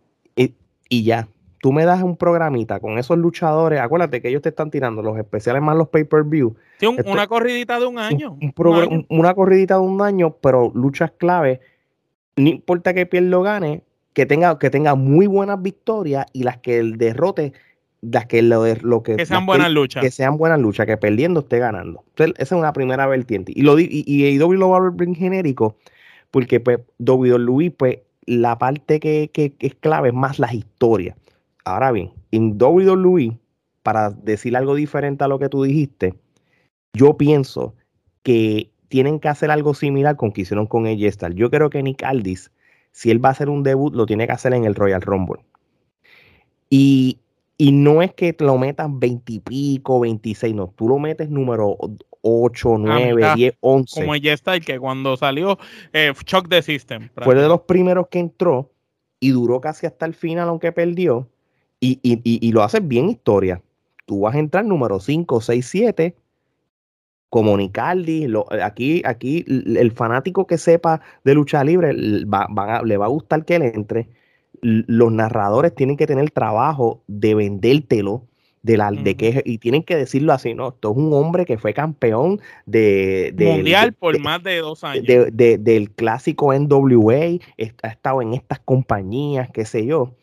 y 0.90 1.04
ya. 1.04 1.28
Tú 1.62 1.72
me 1.72 1.86
das 1.86 2.04
un 2.04 2.18
programita 2.18 2.82
con 2.82 2.98
esos 2.98 3.18
luchadores. 3.18 3.80
Acuérdate 3.80 4.22
que 4.22 4.28
ellos 4.28 4.42
te 4.42 4.50
están 4.50 4.70
tirando 4.70 5.02
los 5.02 5.18
especiales 5.18 5.62
más 5.62 5.78
los 5.78 5.88
pay-per-view. 5.88 6.56
Sí, 6.78 6.88
una 7.06 7.26
corridita 7.28 7.80
de 7.80 7.86
un 7.86 8.00
año. 8.00 8.38
Una 9.08 9.34
corridita 9.34 9.76
de 9.76 9.80
un 9.80 10.02
año, 10.02 10.36
pero 10.42 10.74
luchas 10.76 11.12
clave. 11.18 11.62
No 12.36 12.50
importa 12.50 12.94
que 12.94 13.06
pierda 13.06 13.38
o 13.38 13.44
gane, 13.44 13.82
que 14.12 14.26
tenga, 14.26 14.60
que 14.60 14.70
tenga 14.70 14.96
muy 14.96 15.26
buenas 15.26 15.62
victorias 15.62 16.26
y 16.34 16.44
las 16.44 16.58
que 16.58 16.80
el 16.80 16.98
derrote, 16.98 17.54
las 18.02 18.26
que 18.26 18.42
lo, 18.42 18.66
lo 18.82 19.02
que, 19.02 19.16
que 19.16 19.26
sean 19.26 19.46
buenas 19.46 19.72
luchas. 19.72 20.04
Que 20.04 20.12
sean 20.12 20.38
buenas 20.38 20.60
luchas, 20.60 20.86
que 20.86 20.98
perdiendo 20.98 21.42
esté 21.42 21.60
ganando. 21.60 22.04
esa 22.18 22.34
es 22.38 22.52
una 22.52 22.74
primera 22.74 23.08
vertiente. 23.08 23.54
Y 23.56 23.62
lo 23.62 23.80
y, 23.80 23.88
y, 23.90 24.26
y 24.26 24.38
lo 24.38 24.70
va 24.70 24.78
a 24.78 24.92
ver 24.92 25.16
genérico, 25.16 25.78
porque 26.30 26.60
pues 26.60 26.80
WWE 27.00 27.72
pues 27.72 28.00
la 28.26 28.58
parte 28.58 29.00
que, 29.00 29.32
es 29.60 29.76
clave 29.76 30.10
es 30.10 30.14
más 30.14 30.40
las 30.40 30.54
historias. 30.54 31.18
Ahora 31.66 31.92
bien, 31.92 32.12
en 32.32 32.58
WWE, 32.62 33.38
para 33.84 34.10
decir 34.12 34.56
algo 34.56 34.76
diferente 34.76 35.24
a 35.24 35.28
lo 35.28 35.40
que 35.40 35.50
tú 35.50 35.64
dijiste, 35.64 36.16
yo 36.94 37.18
pienso 37.18 37.74
que 38.24 38.70
tienen 38.88 39.20
que 39.20 39.30
hacer 39.30 39.52
algo 39.52 39.74
similar 39.74 40.16
con 40.16 40.32
que 40.32 40.42
hicieron 40.42 40.68
con 40.68 40.86
Styles. 40.86 41.36
Yo 41.36 41.50
creo 41.50 41.70
que 41.70 41.82
Nick 41.82 42.04
Aldis, 42.04 42.52
si 42.92 43.12
él 43.12 43.24
va 43.24 43.30
a 43.30 43.32
hacer 43.32 43.50
un 43.50 43.64
debut, 43.64 43.94
lo 43.94 44.06
tiene 44.06 44.28
que 44.28 44.34
hacer 44.34 44.54
en 44.54 44.66
el 44.66 44.76
Royal 44.76 45.02
Rumble. 45.02 45.42
Y, 46.70 47.20
y 47.58 47.72
no 47.72 48.02
es 48.02 48.14
que 48.14 48.36
lo 48.40 48.58
metas 48.58 48.88
20 48.92 49.34
y 49.34 49.40
pico, 49.40 50.00
26, 50.00 50.54
no, 50.54 50.68
tú 50.76 50.88
lo 50.88 51.00
metes 51.00 51.30
número 51.30 51.78
8, 52.24 52.78
9, 52.80 53.34
10, 53.36 53.54
11. 53.60 54.02
Como 54.02 54.16
ya 54.16 54.34
está, 54.34 54.60
que 54.60 54.80
cuando 54.80 55.16
salió 55.18 55.60
eh, 55.92 56.14
Shock 56.26 56.48
the 56.50 56.62
System. 56.62 57.10
Fue 57.22 57.36
de 57.36 57.48
los 57.48 57.62
primeros 57.62 58.08
que 58.08 58.20
entró 58.20 58.72
y 59.20 59.32
duró 59.32 59.62
casi 59.62 59.86
hasta 59.86 60.06
el 60.06 60.14
final, 60.14 60.48
aunque 60.50 60.72
perdió. 60.72 61.30
Y, 61.80 62.00
y, 62.02 62.22
y, 62.24 62.52
lo 62.54 62.64
haces 62.64 62.88
bien 62.88 63.10
historia. 63.10 63.62
Tú 64.06 64.22
vas 64.22 64.36
a 64.36 64.40
entrar 64.40 64.64
número 64.64 65.02
5, 65.02 65.42
6, 65.42 65.68
7. 65.68 66.16
Como 67.30 67.58
Nicaldi, 67.58 68.32
aquí, 68.64 69.02
aquí 69.06 69.44
el 69.48 69.92
fanático 69.92 70.48
que 70.48 70.58
sepa 70.58 71.02
de 71.26 71.34
lucha 71.34 71.64
libre 71.64 71.94
va, 72.26 72.82
le 72.84 72.96
va 72.96 73.06
a 73.06 73.10
gustar 73.10 73.44
que 73.44 73.56
él 73.56 73.64
entre. 73.64 74.08
Los 74.62 75.12
narradores 75.12 75.76
tienen 75.76 75.98
que 75.98 76.08
tener 76.08 76.32
trabajo 76.32 77.04
de 77.08 77.36
vendértelo 77.36 78.28
de 78.64 78.78
la 78.78 78.92
de 78.92 79.16
que 79.16 79.44
y 79.46 79.58
tienen 79.58 79.84
que 79.84 79.98
decirlo 79.98 80.32
así, 80.32 80.54
¿no? 80.54 80.70
Esto 80.70 80.92
es 80.92 80.98
un 80.98 81.14
hombre 81.14 81.46
que 81.46 81.58
fue 81.58 81.74
campeón 81.74 82.40
de, 82.66 83.36
mundial 83.38 83.94
por 83.94 84.18
más 84.20 84.42
de 84.42 84.60
dos 84.60 84.84
años. 84.86 85.06
del 85.06 85.92
clásico 85.92 86.54
NWA, 86.54 87.40
ha 87.84 87.88
estado 87.88 88.22
en 88.22 88.34
estas 88.34 88.60
compañías, 88.60 89.50
qué 89.52 89.66
sé 89.66 89.86
yo, 89.86 90.16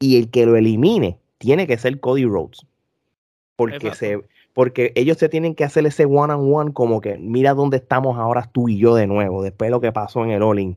y 0.00 0.18
el 0.18 0.28
que 0.28 0.44
lo 0.44 0.56
elimine 0.56 1.18
tiene 1.38 1.68
que 1.68 1.78
ser 1.78 2.00
Cody 2.00 2.24
Rhodes. 2.24 2.66
Porque 3.54 3.94
se 3.94 4.20
porque 4.54 4.92
ellos 4.96 5.18
se 5.18 5.28
tienen 5.28 5.54
que 5.54 5.62
hacer 5.62 5.86
ese 5.86 6.04
one 6.04 6.32
on 6.32 6.52
one 6.52 6.72
como 6.72 7.00
que 7.00 7.16
mira 7.16 7.54
dónde 7.54 7.76
estamos 7.76 8.18
ahora 8.18 8.50
tú 8.50 8.68
y 8.68 8.76
yo 8.76 8.96
de 8.96 9.06
nuevo, 9.06 9.40
después 9.40 9.68
de 9.68 9.70
lo 9.70 9.80
que 9.80 9.92
pasó 9.92 10.24
en 10.24 10.32
el 10.32 10.42
All-In. 10.42 10.76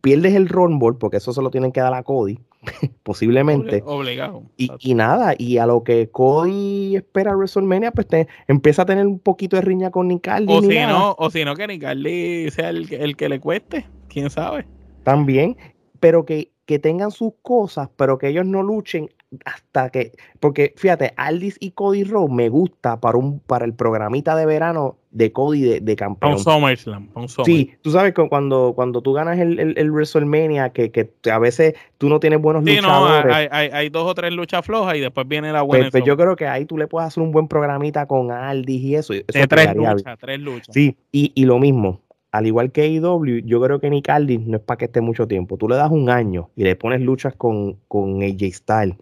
Pierdes 0.00 0.34
el 0.34 0.48
Rumble 0.48 0.96
porque 0.96 1.16
eso 1.16 1.32
se 1.32 1.42
lo 1.42 1.50
tienen 1.50 1.72
que 1.72 1.80
dar 1.80 1.94
a 1.94 2.04
Cody 2.04 2.38
posiblemente. 3.02 3.82
Obligado. 3.84 4.42
Y, 4.56 4.94
nada, 4.94 5.34
y 5.36 5.58
a 5.58 5.66
lo 5.66 5.84
que 5.84 6.10
Cody 6.10 6.96
espera 6.96 7.36
WrestleMania, 7.36 7.92
pues 7.92 8.06
te, 8.06 8.28
empieza 8.46 8.82
a 8.82 8.86
tener 8.86 9.06
un 9.06 9.18
poquito 9.18 9.56
de 9.56 9.62
riña 9.62 9.90
con 9.90 10.08
Nicaldi. 10.08 10.52
O 10.52 10.60
si 10.60 10.78
no, 10.78 11.14
o 11.18 11.30
si 11.30 11.44
no 11.44 11.54
que 11.54 11.66
Nicaldi 11.66 12.50
sea 12.50 12.70
el, 12.70 12.92
el, 12.92 13.16
que 13.16 13.28
le 13.28 13.40
cueste, 13.40 13.86
quién 14.08 14.30
sabe. 14.30 14.66
También, 15.04 15.56
pero 16.00 16.24
que, 16.24 16.52
que 16.66 16.78
tengan 16.78 17.10
sus 17.10 17.32
cosas, 17.42 17.88
pero 17.96 18.18
que 18.18 18.28
ellos 18.28 18.46
no 18.46 18.62
luchen 18.62 19.08
hasta 19.44 19.90
que, 19.90 20.12
porque 20.40 20.72
fíjate, 20.76 21.12
Aldis 21.16 21.56
y 21.60 21.72
Cody 21.72 22.04
Rhodes 22.04 22.30
me 22.30 22.48
gusta 22.48 22.98
para 22.98 23.18
un 23.18 23.40
para 23.40 23.66
el 23.66 23.74
programita 23.74 24.34
de 24.34 24.46
verano 24.46 24.96
de 25.10 25.32
Cody 25.32 25.62
de, 25.62 25.80
de 25.80 25.96
campeón. 25.96 26.32
Un 26.34 26.38
SummerSlam, 26.38 27.08
un 27.14 27.28
Sí, 27.28 27.72
tú 27.82 27.90
sabes 27.90 28.14
que 28.14 28.28
cuando, 28.28 28.72
cuando 28.74 29.02
tú 29.02 29.12
ganas 29.12 29.38
el, 29.38 29.74
el, 29.76 29.90
WrestleMania, 29.90 30.70
que, 30.70 30.90
que, 30.90 31.10
a 31.30 31.38
veces 31.38 31.74
tú 31.98 32.08
no 32.08 32.20
tienes 32.20 32.40
buenos 32.40 32.64
sí, 32.64 32.76
luchadores. 32.76 33.26
No, 33.26 33.34
hay, 33.34 33.48
hay, 33.50 33.70
hay, 33.72 33.88
dos 33.90 34.06
o 34.06 34.14
tres 34.14 34.32
luchas 34.32 34.64
flojas 34.64 34.96
y 34.96 35.00
después 35.00 35.26
viene 35.28 35.52
la 35.52 35.62
buena. 35.62 35.84
Pues, 35.84 35.92
pues 35.92 36.04
yo 36.04 36.16
creo 36.16 36.36
que 36.36 36.46
ahí 36.46 36.64
tú 36.64 36.78
le 36.78 36.86
puedes 36.86 37.08
hacer 37.08 37.22
un 37.22 37.32
buen 37.32 37.48
programita 37.48 38.06
con 38.06 38.30
Aldis 38.30 38.82
y 38.82 38.94
eso. 38.94 39.12
eso 39.12 39.24
de 39.26 39.46
tres 39.46 39.74
luchas, 39.74 40.18
tres 40.18 40.40
luchas. 40.40 40.68
Sí, 40.72 40.96
y, 41.12 41.32
y 41.34 41.44
lo 41.44 41.58
mismo, 41.58 42.02
al 42.30 42.46
igual 42.46 42.72
que 42.72 42.82
AEW, 42.82 43.40
yo 43.44 43.60
creo 43.60 43.80
que 43.80 43.90
Nick 43.90 44.08
Aldis 44.08 44.40
no 44.40 44.58
es 44.58 44.62
para 44.62 44.78
que 44.78 44.84
esté 44.86 45.00
mucho 45.00 45.26
tiempo. 45.26 45.56
Tú 45.56 45.68
le 45.68 45.76
das 45.76 45.90
un 45.90 46.10
año 46.10 46.50
y 46.56 46.64
le 46.64 46.76
pones 46.76 47.00
luchas 47.00 47.34
con, 47.34 47.76
con 47.88 48.22
AJ 48.22 48.52
Styles, 48.52 48.96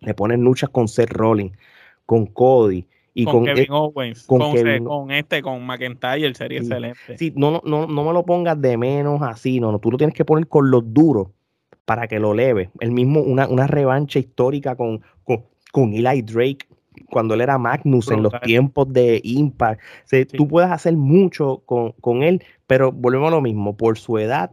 le 0.00 0.14
pones 0.14 0.38
luchas 0.38 0.70
con 0.70 0.88
Seth 0.88 1.10
Rollins, 1.10 1.56
con 2.06 2.26
Cody 2.26 2.86
y 3.14 3.24
con, 3.24 3.44
Kevin 3.44 3.70
Owens, 3.70 4.24
con, 4.26 4.40
con, 4.84 5.10
este, 5.10 5.42
con 5.42 5.66
McIntyre, 5.66 6.34
sería 6.34 6.60
excelente. 6.60 7.18
Sí, 7.18 7.32
no, 7.36 7.60
no, 7.64 7.86
no 7.86 8.04
me 8.04 8.12
lo 8.12 8.24
pongas 8.24 8.60
de 8.60 8.76
menos 8.76 9.20
así, 9.22 9.60
no, 9.60 9.72
no, 9.72 9.78
tú 9.78 9.90
lo 9.90 9.98
tienes 9.98 10.14
que 10.14 10.24
poner 10.24 10.46
con 10.46 10.70
los 10.70 10.82
duros 10.92 11.28
para 11.84 12.06
que 12.06 12.20
lo 12.20 12.34
leve. 12.34 12.70
El 12.80 12.92
mismo, 12.92 13.20
una, 13.20 13.48
una 13.48 13.66
revancha 13.66 14.18
histórica 14.18 14.76
con, 14.76 15.02
con, 15.24 15.44
con 15.72 15.92
Eli 15.92 16.22
Drake 16.22 16.66
cuando 17.10 17.34
él 17.34 17.40
era 17.40 17.58
Magnus 17.58 18.10
en 18.10 18.22
los 18.22 18.32
tiempos 18.42 18.92
de 18.92 19.20
Impact. 19.22 19.80
Tú 20.36 20.48
puedes 20.48 20.70
hacer 20.70 20.96
mucho 20.96 21.62
con, 21.66 22.22
él, 22.22 22.42
pero 22.66 22.92
volvemos 22.92 23.28
a 23.28 23.36
lo 23.36 23.40
mismo, 23.40 23.76
por 23.76 23.98
su 23.98 24.18
edad, 24.18 24.52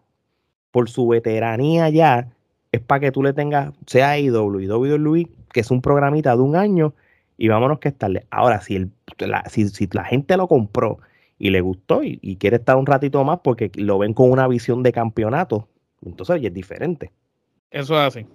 por 0.71 0.89
su 0.89 1.07
veteranía 1.07 1.89
ya, 1.89 2.29
es 2.71 2.81
para 2.81 2.99
que 2.99 3.11
tú 3.11 3.23
le 3.23 3.33
tengas, 3.33 3.73
sea 3.85 4.19
IW 4.19 4.59
y 4.59 4.67
WWE, 4.67 5.27
que 5.51 5.59
es 5.59 5.71
un 5.71 5.81
programita 5.81 6.35
de 6.35 6.41
un 6.41 6.55
año, 6.55 6.93
y 7.37 7.47
vámonos 7.47 7.79
que 7.79 7.89
estarle. 7.89 8.25
Ahora, 8.31 8.61
si, 8.61 8.75
el, 8.75 8.91
la, 9.19 9.43
si, 9.49 9.87
la 9.91 10.03
gente 10.03 10.35
lo 10.37 10.47
compró 10.47 10.99
y 11.37 11.51
le 11.51 11.61
gustó 11.61 12.03
y, 12.03 12.37
quiere 12.37 12.57
estar 12.57 12.77
un 12.77 12.85
ratito 12.85 13.23
más 13.23 13.39
porque 13.43 13.71
lo 13.75 13.99
ven 13.99 14.13
con 14.13 14.31
una 14.31 14.47
visión 14.47 14.83
de 14.83 14.91
campeonato, 14.91 15.67
entonces 16.03 16.43
es 16.43 16.53
diferente. 16.53 17.11
Eso 17.69 17.93
es 17.95 18.07
así. 18.07 18.25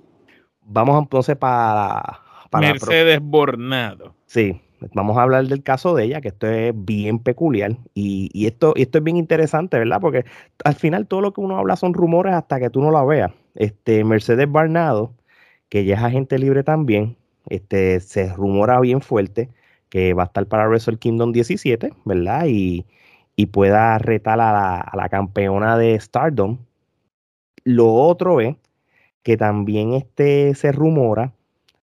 Vamos 0.65 1.03
entonces 1.03 1.37
para 1.37 2.21
Mercedes 2.53 3.21
Bornado. 3.21 4.15
Sí, 4.27 4.61
vamos 4.95 5.17
a 5.17 5.23
hablar 5.23 5.47
del 5.47 5.63
caso 5.63 5.95
de 5.95 6.05
ella, 6.05 6.21
que 6.21 6.29
esto 6.29 6.47
es 6.47 6.73
bien 6.75 7.19
peculiar 7.19 7.77
y, 7.95 8.47
esto, 8.47 8.75
esto 8.77 8.99
es 8.99 9.05
bien 9.05 9.17
interesante, 9.17 9.79
¿verdad? 9.79 10.01
Porque 10.01 10.25
al 10.65 10.75
final 10.75 11.07
todo 11.07 11.21
lo 11.21 11.33
que 11.33 11.41
uno 11.41 11.59
habla 11.59 11.77
son 11.77 11.95
rumores 11.95 12.35
hasta 12.35 12.61
que 12.61 12.71
tú 12.71 12.81
no 12.81 12.91
la 12.91 13.05
veas. 13.05 13.33
Este, 13.55 14.05
Mercedes 14.05 14.51
Barnado, 14.51 15.13
que 15.69 15.85
ya 15.85 15.97
es 15.97 16.03
agente 16.03 16.39
libre 16.39 16.63
también, 16.63 17.17
este, 17.49 18.01
se 18.01 18.33
rumora 18.33 18.81
bien 18.81 19.01
fuerte 19.01 19.51
que 19.89 20.15
va 20.15 20.25
a 20.25 20.27
estar 20.27 20.47
para 20.47 20.69
Wrestle 20.69 20.99
Kingdom 20.99 21.33
17, 21.33 21.93
¿verdad? 22.05 22.47
Y, 22.47 22.87
pueda 23.51 23.99
retar 23.99 24.35
a 24.41 24.53
la, 24.53 24.77
a 24.77 24.97
la 24.97 25.09
campeona 25.09 25.77
de 25.77 25.99
Stardom. 25.99 26.59
Lo 27.65 27.93
otro 27.93 28.41
es 28.41 28.55
que 29.25 29.37
también 29.37 29.95
este, 29.95 30.55
se 30.55 30.71
rumora 30.71 31.33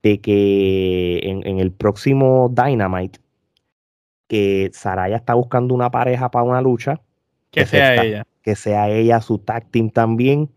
de 0.03 0.21
que 0.21 1.21
en, 1.23 1.59
el 1.59 1.71
próximo 1.71 2.53
Dynamite, 2.53 3.21
que 4.29 4.71
Saraya 4.73 5.17
está 5.17 5.35
buscando 5.35 5.75
una 5.75 5.91
pareja 5.91 6.31
para 6.31 6.45
una 6.45 6.61
lucha. 6.61 7.01
Que, 7.51 7.67
sea 7.67 8.03
ella. 8.03 8.27
Que 8.43 8.57
sea 8.57 8.89
ella 8.89 9.21
su 9.21 9.39
tag 9.39 9.71
team 9.71 9.91
también, 9.91 10.51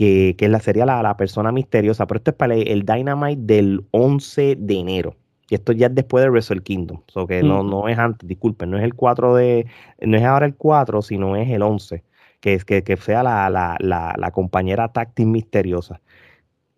que, 0.00 0.34
que 0.38 0.60
sería 0.60 0.86
la, 0.86 1.02
la, 1.02 1.18
persona 1.18 1.52
misteriosa. 1.52 2.06
Pero 2.06 2.16
esto 2.16 2.30
es 2.30 2.36
para 2.38 2.54
el, 2.54 2.86
Dynamite 2.86 3.42
del 3.42 3.84
11 3.90 4.56
de 4.58 4.78
enero. 4.78 5.16
Y 5.50 5.56
esto 5.56 5.72
ya 5.72 5.88
es 5.88 5.94
después 5.94 6.24
de 6.24 6.30
Wrestle 6.30 6.62
Kingdom. 6.62 7.02
O 7.14 7.26
que 7.26 7.42
no, 7.42 7.62
no 7.62 7.86
es 7.86 7.98
antes, 7.98 8.26
disculpen, 8.26 8.70
no 8.70 8.78
es 8.78 8.84
el 8.84 8.94
4 8.94 9.34
de. 9.34 9.66
No 10.00 10.16
es 10.16 10.24
ahora 10.24 10.46
el 10.46 10.54
4, 10.54 11.02
sino 11.02 11.36
es 11.36 11.50
el 11.50 11.60
11. 11.60 12.02
Que, 12.40 12.56
que, 12.60 12.82
que 12.82 12.96
sea 12.96 13.22
la, 13.22 13.50
la, 13.50 13.76
la, 13.78 14.14
la 14.16 14.30
compañera 14.30 14.90
team 14.90 15.32
misteriosa 15.32 16.00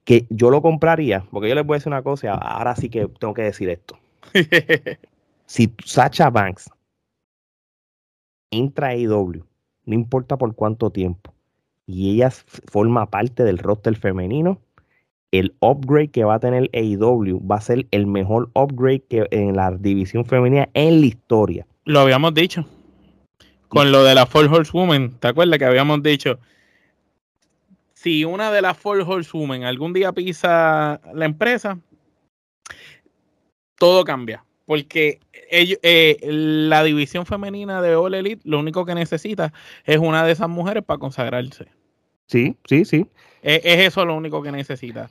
que 0.02 0.26
yo 0.31 0.50
lo 0.50 0.61
compraría, 0.61 1.25
porque 1.31 1.49
yo 1.49 1.55
les 1.55 1.64
voy 1.64 1.76
a 1.76 1.79
decir 1.79 1.93
una 1.93 2.02
cosa, 2.02 2.35
ahora 2.35 2.75
sí 2.75 2.91
que 2.91 3.07
tengo 3.07 3.35
que 3.35 3.43
decir 3.43 3.69
esto. 3.69 3.97
si 5.47 5.73
Sacha 5.85 6.29
Banks 6.29 6.69
entra 8.50 8.88
a 8.88 8.91
AEW, 8.91 9.45
no 9.85 9.95
importa 9.95 10.37
por 10.37 10.52
cuánto 10.57 10.91
tiempo, 10.91 11.33
y 11.93 12.15
ella 12.15 12.31
forma 12.31 13.11
parte 13.11 13.45
del 13.45 13.59
roster 13.59 13.97
femenino, 13.97 14.61
el 15.31 15.55
upgrade 15.61 16.09
que 16.09 16.25
va 16.25 16.35
a 16.35 16.41
tener 16.41 16.71
AEW 16.73 17.47
va 17.47 17.57
a 17.57 17.61
ser 17.61 17.87
el 17.91 18.07
mejor 18.07 18.51
upgrade 18.55 19.03
que 19.09 19.27
en 19.31 19.57
la 19.57 19.71
división 19.73 20.25
femenina 20.25 20.69
en 20.75 21.01
la 21.01 21.07
historia. 21.07 21.67
Lo 21.85 22.01
habíamos 22.01 22.35
dicho. 22.35 22.67
Con 23.69 23.91
lo 23.91 24.05
de 24.05 24.15
la 24.15 24.27
Four 24.27 24.47
Horsewoman, 24.53 25.13
¿te 25.19 25.29
acuerdas 25.29 25.59
que 25.59 25.65
habíamos 25.65 26.03
dicho? 26.03 26.39
si 28.03 28.25
una 28.25 28.51
de 28.51 28.63
las 28.63 28.77
Four 28.77 29.03
Horsewomen 29.03 29.63
algún 29.63 29.93
día 29.93 30.11
pisa 30.11 31.01
la 31.15 31.25
empresa, 31.25 31.79
todo 33.79 34.03
cambia. 34.03 34.45
Porque 34.67 35.21
eh, 35.51 36.19
la 36.23 36.83
división 36.83 37.27
femenina 37.27 37.81
de 37.81 37.95
All 37.95 38.15
Elite 38.15 38.43
lo 38.45 38.59
único 38.59 38.85
que 38.85 38.97
necesita 38.97 39.53
es 39.85 39.99
una 39.99 40.25
de 40.25 40.33
esas 40.33 40.49
mujeres 40.49 40.83
para 40.83 40.99
consagrarse. 40.99 41.69
Sí, 42.33 42.57
sí, 42.65 42.87
sí. 42.87 43.07
Es, 43.43 43.61
eso 43.65 44.07
lo 44.07 44.17
único 44.17 44.43
que 44.43 44.51
necesita. 44.51 45.11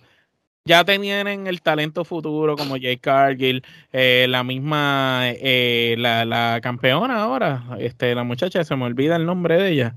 Ya 0.66 0.84
tienen 0.84 1.46
el 1.46 1.62
talento 1.62 2.04
futuro 2.04 2.56
como 2.56 2.78
Jay 2.80 2.98
Cargill, 2.98 3.64
eh, 3.94 4.26
la 4.28 4.44
misma, 4.44 5.22
eh, 5.26 5.96
la, 6.00 6.26
la, 6.26 6.60
campeona 6.62 7.22
ahora, 7.22 7.64
este, 7.80 8.16
la 8.16 8.24
muchacha, 8.24 8.64
se 8.64 8.76
me 8.76 8.86
olvida 8.86 9.18
el 9.18 9.26
nombre 9.28 9.58
de 9.62 9.70
ella. 9.70 9.96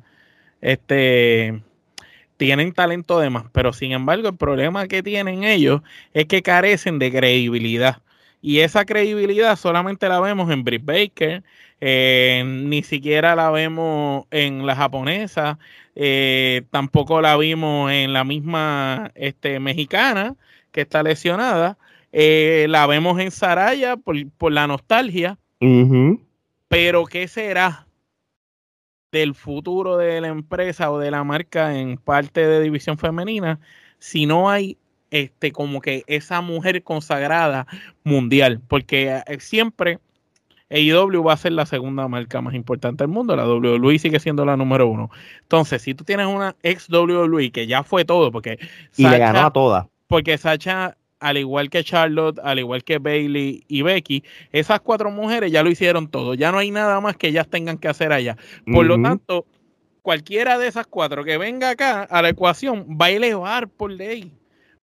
Este, 0.61 1.62
tienen 2.37 2.73
talento 2.73 3.19
de 3.21 3.31
más, 3.31 3.45
pero 3.52 3.73
sin 3.73 3.93
embargo 3.93 4.28
el 4.28 4.37
problema 4.37 4.87
que 4.87 5.02
tienen 5.02 5.45
ellos 5.45 5.81
es 6.12 6.26
que 6.26 6.43
carecen 6.43 6.99
de 6.99 7.11
credibilidad. 7.11 8.02
Y 8.43 8.61
esa 8.61 8.85
credibilidad 8.85 9.57
solamente 9.57 10.09
la 10.09 10.21
vemos 10.21 10.50
en 10.50 10.64
Britt 10.64 10.85
Baker, 10.85 11.43
eh, 11.87 12.43
ni 12.47 12.83
siquiera 12.83 13.37
la 13.37 13.50
vemos 13.50 14.25
en 14.31 14.64
la 14.64 14.75
japonesa, 14.75 15.59
eh, 15.95 16.62
tampoco 16.71 17.21
la 17.21 17.37
vimos 17.37 17.93
en 17.93 18.14
la 18.14 18.25
misma 18.25 19.12
este, 19.14 19.61
mexicana 19.61 20.35
que 20.73 20.81
está 20.81 21.03
lesionada, 21.03 21.76
eh, 22.11 22.64
la 22.71 22.87
vemos 22.87 23.21
en 23.21 23.31
Saraya 23.31 23.99
por, 23.99 24.50
la 24.50 24.67
nostalgia, 24.67 25.37
pero 26.69 27.05
¿qué 27.05 27.29
será? 27.29 27.87
del 29.12 29.35
futuro 29.35 29.99
de 29.99 30.23
la 30.23 30.29
empresa 30.29 30.91
o 30.91 30.99
de 30.99 31.11
la 31.11 31.23
marca 31.23 31.79
en 31.79 31.99
parte 31.99 32.47
de 32.49 32.62
división 32.62 32.97
femenina 32.97 33.61
si 33.99 34.25
no 34.25 34.49
hay 34.50 34.79
este 35.11 35.53
como 35.53 35.83
que 35.83 36.03
esa 36.07 36.41
mujer 36.41 36.83
consagrada 36.83 37.67
mundial 38.03 38.61
porque 38.67 39.23
siempre 39.38 40.00
AEW 40.75 41.23
va 41.23 41.35
a 41.35 41.37
ser 41.37 41.52
la 41.52 41.66
segunda 41.66 42.09
marca 42.09 42.40
más 42.40 42.54
importante 42.54 43.04
del 43.04 43.12
mundo, 43.12 43.37
la 43.37 43.47
WWE 43.47 43.99
sigue 43.99 44.19
siendo 44.19 44.45
la 44.45 44.57
número 44.57 44.88
uno. 44.88 45.11
Entonces, 45.43 45.83
si 45.83 45.95
tú 45.95 46.04
tienes 46.04 46.26
una 46.26 46.57
ex 46.62 46.88
WWE 46.90 47.52
que 47.52 47.66
ya 47.66 47.85
fue 47.85 48.04
todo, 48.04 48.33
porque 48.33 48.59
y 48.97 49.07
le 49.07 49.19
ganó 49.19 49.47
a 49.47 49.52
todas. 49.52 49.87
Porque 50.09 50.37
Sacha 50.37 50.97
al 51.21 51.38
igual 51.38 51.71
que 51.71 51.83
Charlotte, 51.83 52.38
al 52.43 52.59
igual 52.59 52.85
que 52.85 52.99
Bailey 52.99 53.64
y 53.66 53.81
Becky, 53.81 54.25
esas 54.52 54.81
cuatro 54.81 55.11
mujeres 55.11 55.50
ya 55.50 55.62
lo 55.62 55.71
hicieron 55.71 56.09
todo. 56.09 56.35
Ya 56.35 56.52
no 56.52 56.59
hay 56.59 56.71
nada 56.71 57.00
más 57.00 57.16
que 57.16 57.28
ellas 57.28 57.49
tengan 57.49 57.78
que 57.78 57.88
hacer 57.88 58.12
allá. 58.12 58.37
Por 58.66 58.85
lo 58.85 59.00
tanto, 59.00 59.47
cualquiera 60.02 60.59
de 60.59 60.66
esas 60.66 60.87
cuatro 60.87 61.25
que 61.25 61.38
venga 61.38 61.71
acá 61.71 62.02
a 62.02 62.21
la 62.21 62.28
ecuación 62.28 62.99
va 63.00 63.07
a 63.07 63.11
elevar 63.11 63.69
por 63.69 63.90
ley, 63.90 64.33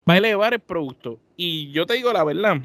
va 0.08 0.14
a 0.14 0.16
elevar 0.16 0.54
el 0.54 0.60
producto. 0.60 1.20
Y 1.36 1.70
yo 1.72 1.84
te 1.84 1.94
digo 1.94 2.10
la 2.10 2.24
verdad, 2.24 2.62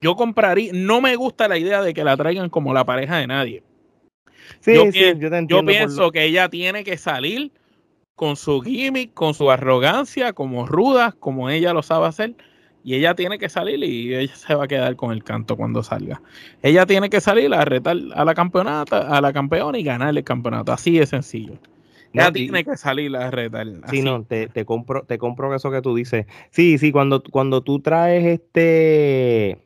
yo 0.00 0.16
compraría, 0.16 0.72
no 0.74 1.00
me 1.00 1.16
gusta 1.16 1.48
la 1.48 1.58
idea 1.58 1.82
de 1.82 1.94
que 1.94 2.04
la 2.04 2.16
traigan 2.16 2.50
como 2.50 2.72
la 2.72 2.84
pareja 2.84 3.16
de 3.16 3.26
nadie. 3.26 3.62
Sí, 4.60 4.74
yo, 4.74 4.92
sí, 4.92 5.00
yo, 5.46 5.64
pienso 5.64 6.10
que 6.10 6.24
ella 6.24 6.48
tiene 6.48 6.84
que 6.84 6.96
salir 6.96 7.52
con 8.14 8.36
su 8.36 8.60
gimmick, 8.60 9.12
con 9.14 9.34
su 9.34 9.50
arrogancia, 9.50 10.32
como 10.32 10.66
ruda, 10.66 11.14
como 11.20 11.50
ella 11.50 11.72
lo 11.72 11.82
sabe 11.82 12.06
hacer 12.06 12.34
y 12.82 12.94
ella 12.94 13.14
tiene 13.14 13.38
que 13.38 13.48
salir 13.48 13.82
y 13.84 14.14
ella 14.14 14.34
se 14.34 14.54
va 14.54 14.64
a 14.64 14.68
quedar 14.68 14.96
con 14.96 15.12
el 15.12 15.22
canto 15.22 15.56
cuando 15.56 15.82
salga. 15.82 16.22
Ella 16.62 16.86
tiene 16.86 17.10
que 17.10 17.20
salir 17.20 17.52
a 17.52 17.64
retar 17.64 17.96
a 18.14 18.24
la 18.24 18.34
campeonata, 18.34 19.14
a 19.14 19.20
la 19.20 19.32
campeona 19.32 19.78
y 19.78 19.82
ganar 19.82 20.16
el 20.16 20.24
campeonato. 20.24 20.72
Así 20.72 20.98
de 20.98 21.06
sencillo. 21.06 21.58
Ella 22.12 22.32
tiene 22.32 22.64
que 22.64 22.76
salir 22.76 23.14
a 23.14 23.30
retar. 23.30 23.66
Sí, 23.90 24.00
no, 24.02 24.24
te, 24.24 24.48
compro, 24.64 25.02
te 25.02 25.18
compro 25.18 25.54
eso 25.54 25.70
que 25.70 25.82
tú 25.82 25.94
dices. 25.94 26.26
Sí, 26.50 26.78
sí, 26.78 26.90
cuando, 26.90 27.22
cuando 27.22 27.62
tú 27.62 27.80
traes 27.80 28.24
este. 28.24 29.58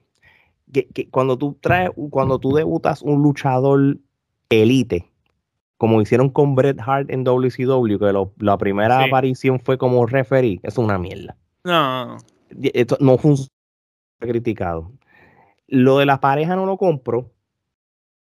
Que, 0.73 1.09
cuando 1.11 1.37
tú 1.37 1.57
traes, 1.61 1.91
cuando 2.11 2.38
tú 2.38 2.52
debutas 2.55 3.02
un 3.02 3.23
luchador 3.23 3.99
elite, 4.49 5.11
como 5.76 6.00
hicieron 6.00 6.31
con 6.31 6.55
Bret 6.55 6.81
Hart 6.81 7.11
en 7.11 7.25
WCW, 7.25 7.99
que 7.99 8.45
la 8.45 8.59
primera 8.59 9.05
aparición 9.05 9.61
fue 9.61 9.79
como 9.79 10.07
referee, 10.07 10.61
es 10.62 10.79
una 10.79 10.99
mierda. 10.99 11.37
No 11.64 12.17
esto 12.75 12.97
no 13.00 13.19
funciona 13.19 13.49
criticado. 14.21 14.93
Lo 15.67 15.99
de 15.99 16.07
la 16.07 16.21
pareja 16.21 16.57
no 16.57 16.67
lo 16.67 16.76
compro. 16.76 17.31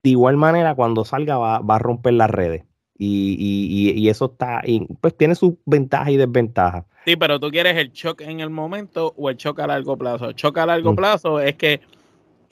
De 0.03 0.11
igual 0.11 0.37
manera, 0.37 0.75
cuando 0.75 1.05
salga 1.05 1.39
va, 1.39 1.57
a 1.57 1.79
romper 1.79 2.15
las 2.15 2.31
redes. 2.31 2.65
Y, 2.97 4.09
eso 4.09 4.27
está, 4.27 4.63
pues 5.01 5.17
tiene 5.17 5.35
sus 5.35 5.55
ventajas 5.65 6.11
y 6.11 6.17
desventajas. 6.17 6.85
Sí, 7.05 7.17
pero 7.17 7.41
tú 7.41 7.51
quieres 7.51 7.77
el 7.77 7.91
shock 7.91 8.21
en 8.23 8.41
el 8.41 8.51
momento 8.51 9.15
o 9.17 9.31
el 9.31 9.37
shock 9.37 9.61
a 9.61 9.67
largo 9.67 9.97
plazo. 9.97 10.29
El 10.29 10.35
shock 10.35 10.59
a 10.59 10.67
largo 10.67 10.93
mm. 10.93 10.97
plazo 10.97 11.41
es 11.41 11.57
que, 11.57 11.81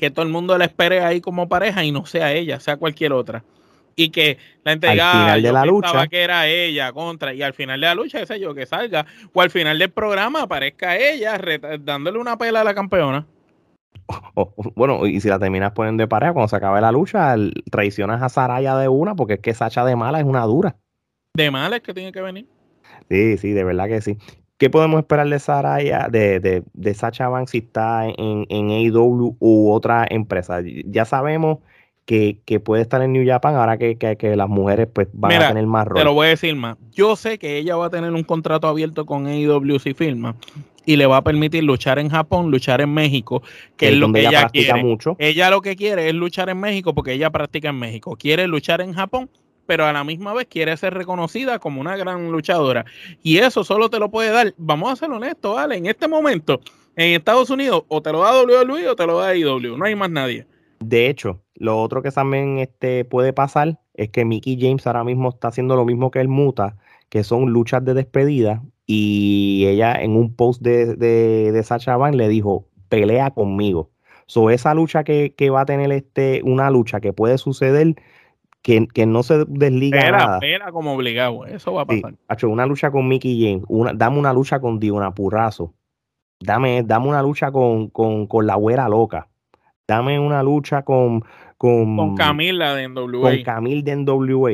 que 0.03 0.11
todo 0.11 0.25
el 0.25 0.33
mundo 0.33 0.59
la 0.59 0.65
espere 0.65 1.01
ahí 1.01 1.21
como 1.21 1.49
pareja 1.49 1.85
y 1.85 1.93
no 1.93 2.07
sea 2.07 2.33
ella, 2.33 2.59
sea 2.59 2.77
cualquier 2.77 3.13
otra. 3.13 3.45
Y 3.95 4.11
que 4.11 4.37
la 4.65 4.73
entregada 4.73 5.13
final 5.13 5.43
de 5.43 5.53
la 5.53 5.65
lucha 5.65 6.09
que 6.09 6.23
era 6.23 6.49
ella 6.49 6.93
contra. 6.93 7.33
Y 7.33 7.41
al 7.41 7.55
final 7.55 7.81
de 7.81 7.87
la 7.87 7.95
lucha 7.95 8.19
qué 8.19 8.27
sé 8.27 8.41
yo 8.41 8.53
que 8.53 8.67
salga. 8.67 9.07
O 9.33 9.41
al 9.41 9.51
final 9.51 9.79
del 9.79 9.91
programa 9.91 10.43
aparezca 10.43 10.97
ella 10.97 11.41
dándole 11.79 12.19
una 12.19 12.37
pela 12.37 12.63
a 12.63 12.65
la 12.65 12.75
campeona. 12.75 13.25
Bueno 14.75 15.07
y 15.07 15.21
si 15.21 15.29
la 15.29 15.39
terminas 15.39 15.71
poniendo 15.71 16.03
de 16.03 16.09
pareja 16.09 16.33
cuando 16.33 16.49
se 16.49 16.57
acabe 16.57 16.81
la 16.81 16.91
lucha 16.91 17.37
traicionas 17.71 18.23
a 18.23 18.29
Saraya 18.29 18.77
de 18.79 18.89
una 18.89 19.15
porque 19.15 19.35
es 19.35 19.41
que 19.41 19.55
Sacha 19.55 19.85
de 19.85 19.95
mala 19.95 20.19
es 20.19 20.27
una 20.27 20.43
dura. 20.47 20.75
De 21.35 21.53
mala 21.53 21.77
es 21.77 21.83
que 21.83 21.95
tiene 21.95 22.11
que 22.11 22.23
venir. 22.23 22.49
Sí 23.09 23.39
sí 23.39 23.53
de 23.53 23.63
verdad 23.63 23.87
que 23.87 24.01
sí 24.01 24.19
¿Qué 24.63 24.71
podemos 24.71 25.01
esperar 25.01 25.29
de 25.29 25.41
Saraya, 25.41 26.07
de, 26.09 26.39
de, 26.39 26.63
de 26.73 26.95
Sacha 26.95 27.29
Banks 27.29 27.51
si 27.51 27.59
está 27.59 28.07
en, 28.07 28.47
en 28.49 28.71
AEW 28.71 29.37
u 29.41 29.73
otra 29.73 30.07
empresa? 30.09 30.61
Ya 30.85 31.05
sabemos 31.05 31.59
que, 32.07 32.39
puede 32.65 32.83
estar 32.83 33.03
en 33.03 33.13
New 33.13 33.27
Japan 33.27 33.57
ahora 33.57 33.77
que, 33.77 33.97
las 34.37 34.49
mujeres 34.49 34.87
pues 34.87 35.09
van 35.15 35.33
a 35.33 35.49
tener 35.49 35.67
más 35.67 35.89
rol. 35.89 35.99
Te 35.99 36.05
lo 36.05 36.15
voy 36.15 36.29
a 36.29 36.31
decir 36.31 36.55
más. 36.55 36.77
Yo 36.93 37.17
sé 37.17 37.41
que 37.41 37.59
ella 37.59 37.75
va 37.75 37.87
a 37.87 37.91
tener 37.91 38.13
un 38.13 38.23
contrato 38.23 38.69
abierto 38.69 39.05
con 39.05 39.27
AEW 39.27 39.81
si 39.81 39.95
firma 39.95 40.37
y 40.87 40.95
le 40.95 41.07
va 41.07 41.17
a 41.17 41.25
permitir 41.25 41.65
luchar 41.65 41.99
en 41.99 42.09
Japón, 42.09 42.53
luchar 42.53 42.81
en 42.83 42.95
México, 42.95 43.43
que 43.77 43.89
es, 43.89 43.97
lo 43.97 44.13
que 44.13 44.21
ella, 44.21 44.49
quiere. 44.49 44.81
Mucho. 44.81 45.17
Ella 45.19 45.51
lo 45.51 45.61
que 45.61 45.75
quiere 45.75 46.09
es 46.09 46.15
luchar 46.15 46.51
en 46.51 46.61
México 46.61 46.95
porque 46.95 47.15
ella 47.15 47.31
practica 47.31 47.71
en 47.71 47.81
México. 47.81 48.15
Quiere 48.15 48.47
luchar 48.47 48.81
en 48.81 48.93
Japón, 48.93 49.29
pero 49.67 49.87
a 49.87 49.93
la 49.93 50.05
misma 50.05 50.35
vez 50.35 50.47
quiere 50.49 50.77
ser 50.77 50.95
reconocida 50.95 51.59
como 51.59 51.81
una 51.81 51.97
gran 51.97 52.31
luchadora. 52.31 52.85
Y 53.23 53.39
eso 53.39 53.65
solo 53.65 53.91
te 53.91 53.99
lo 53.99 54.11
puede 54.11 54.31
dar, 54.31 54.55
vamos 54.57 54.93
a 54.93 54.97
ser 54.97 55.11
honestos, 55.11 55.55
¿vale? 55.55 55.77
En 55.77 55.87
este 55.87 56.09
momento, 56.09 56.61
en 56.97 57.15
Estados 57.15 57.51
Unidos, 57.51 57.85
o 57.89 58.03
te 58.03 58.13
lo 58.13 58.21
da 58.21 58.43
WWE 58.43 58.89
o 58.89 58.97
te 58.97 59.07
lo 59.07 59.19
da 59.19 59.29
AEW, 59.29 59.77
no 59.77 59.85
hay 59.85 59.95
más 59.95 60.11
nadie. 60.11 60.47
De 60.81 61.09
hecho, 61.09 61.41
lo 61.55 61.81
otro 61.81 62.03
que 62.03 62.11
también 62.11 62.59
este, 62.59 63.05
puede 63.05 63.33
pasar 63.33 63.79
es 63.95 64.11
que 64.11 64.25
Mickey 64.25 64.59
James 64.61 64.87
ahora 64.87 65.05
mismo 65.05 65.29
está 65.29 65.49
haciendo 65.49 65.77
lo 65.77 65.85
mismo 65.85 66.11
que 66.11 66.21
el 66.21 66.29
Muta, 66.29 66.77
que 67.09 67.25
son 67.25 67.51
luchas 67.51 67.85
de 67.85 67.95
despedida. 67.95 68.63
Y 68.87 69.65
ella 69.69 69.95
en 69.95 70.17
un 70.17 70.35
post 70.35 70.61
de, 70.61 70.97
de, 70.97 71.53
de 71.53 71.63
Sacha 71.63 71.97
Van 71.97 72.17
le 72.17 72.29
dijo, 72.29 72.67
pelea 72.89 73.31
conmigo. 73.31 73.91
So, 74.27 74.51
esa 74.51 74.75
lucha 74.75 75.05
que, 75.05 75.35
va 75.51 75.63
a 75.63 75.67
tener 75.67 75.93
este, 75.93 76.43
una 76.45 76.71
lucha 76.71 77.01
que 77.01 77.13
puede 77.13 77.39
suceder, 77.39 77.97
que, 78.63 79.07
no 79.07 79.23
se 79.23 79.45
desliga 79.47 80.11
nada. 80.11 80.35
Espera 80.37 80.71
como 80.73 80.95
obligado, 80.95 81.45
eso 81.47 81.75
va 81.75 81.83
a 81.83 81.87
pasar. 81.87 82.15
una 82.45 82.67
lucha 82.67 82.91
con 82.91 83.09
Mickey 83.09 83.43
James, 83.43 83.65
una, 83.69 83.93
dame 83.93 84.19
una 84.19 84.33
lucha 84.33 84.61
con 84.61 84.79
Diona 84.79 85.13
Purrazo, 85.13 85.75
dame, 86.41 86.83
dame 86.85 87.09
una 87.09 87.23
lucha 87.23 87.51
con, 87.51 87.89
con, 87.89 88.27
con 88.27 88.47
la 88.47 88.55
güera 88.55 88.89
loca, 88.89 89.29
dame 89.87 90.19
una 90.21 90.43
lucha 90.43 90.83
con, 90.83 91.25
con, 91.63 92.17
Camila 92.17 92.75
de 92.75 92.89
NWA. 92.89 93.21
Con 93.21 93.43
Camil 93.45 93.85
de 93.85 93.97
NWA. 93.97 94.51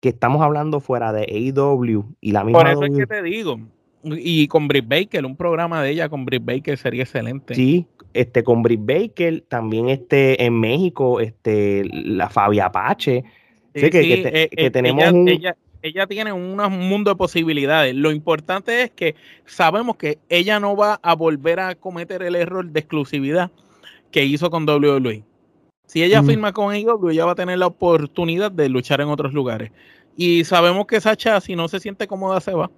Que 0.00 0.10
estamos 0.10 0.42
hablando 0.42 0.80
fuera 0.80 1.10
de 1.12 1.22
AEW 1.22 2.14
y 2.20 2.32
la 2.32 2.44
misma. 2.44 2.60
Por 2.60 2.68
eso 2.68 2.84
es 2.84 2.96
que 2.96 3.06
te 3.06 3.22
digo. 3.22 3.58
Y 4.04 4.46
con 4.46 4.68
Britt 4.68 4.86
Baker, 4.86 5.24
un 5.24 5.36
programa 5.36 5.82
de 5.82 5.90
ella 5.90 6.10
con 6.10 6.26
Britt 6.26 6.44
Baker 6.44 6.76
sería 6.76 7.02
excelente. 7.02 7.54
Sí, 7.54 7.86
este, 8.20 8.42
con 8.42 8.62
Britt 8.62 8.80
Baker, 8.84 9.42
también 9.48 9.88
este, 9.88 10.44
en 10.44 10.58
México, 10.58 11.20
este, 11.20 11.84
la 11.92 12.28
Fabia 12.28 12.66
Apache. 12.66 13.24
Sí, 13.74 13.90
que, 13.90 14.00
eh, 14.00 14.48
eh, 14.52 14.70
tenemos 14.70 15.04
ella, 15.04 15.56
ella, 15.82 16.06
tiene 16.06 16.32
un 16.32 16.56
mundo 16.56 17.10
de 17.10 17.16
posibilidades. 17.16 17.94
Lo 17.94 18.10
importante 18.10 18.82
es 18.82 18.90
que 18.90 19.14
sabemos 19.44 19.96
que 19.96 20.18
ella 20.28 20.58
no 20.58 20.74
va 20.76 20.98
a 21.02 21.14
volver 21.14 21.60
a 21.60 21.74
cometer 21.74 22.22
el 22.22 22.36
error 22.36 22.64
de 22.64 22.80
exclusividad 22.80 23.50
que 24.10 24.24
hizo 24.24 24.50
con 24.50 24.66
WWE. 24.68 25.24
Si 25.86 26.02
ella 26.02 26.22
firma 26.22 26.52
con 26.52 26.72
AEW, 26.72 27.10
ella 27.10 27.26
va 27.26 27.32
a 27.32 27.36
tener 27.36 27.58
la 27.58 27.66
oportunidad 27.66 28.50
de 28.50 28.68
luchar 28.68 29.00
en 29.00 29.08
otros 29.08 29.32
lugares. 29.32 29.70
Y 30.16 30.44
sabemos 30.44 30.86
que 30.86 31.00
Sacha, 31.00 31.40
si 31.40 31.54
no 31.54 31.68
se 31.68 31.78
siente 31.78 32.06
cómoda, 32.06 32.40
se 32.40 32.52
va. 32.54 32.70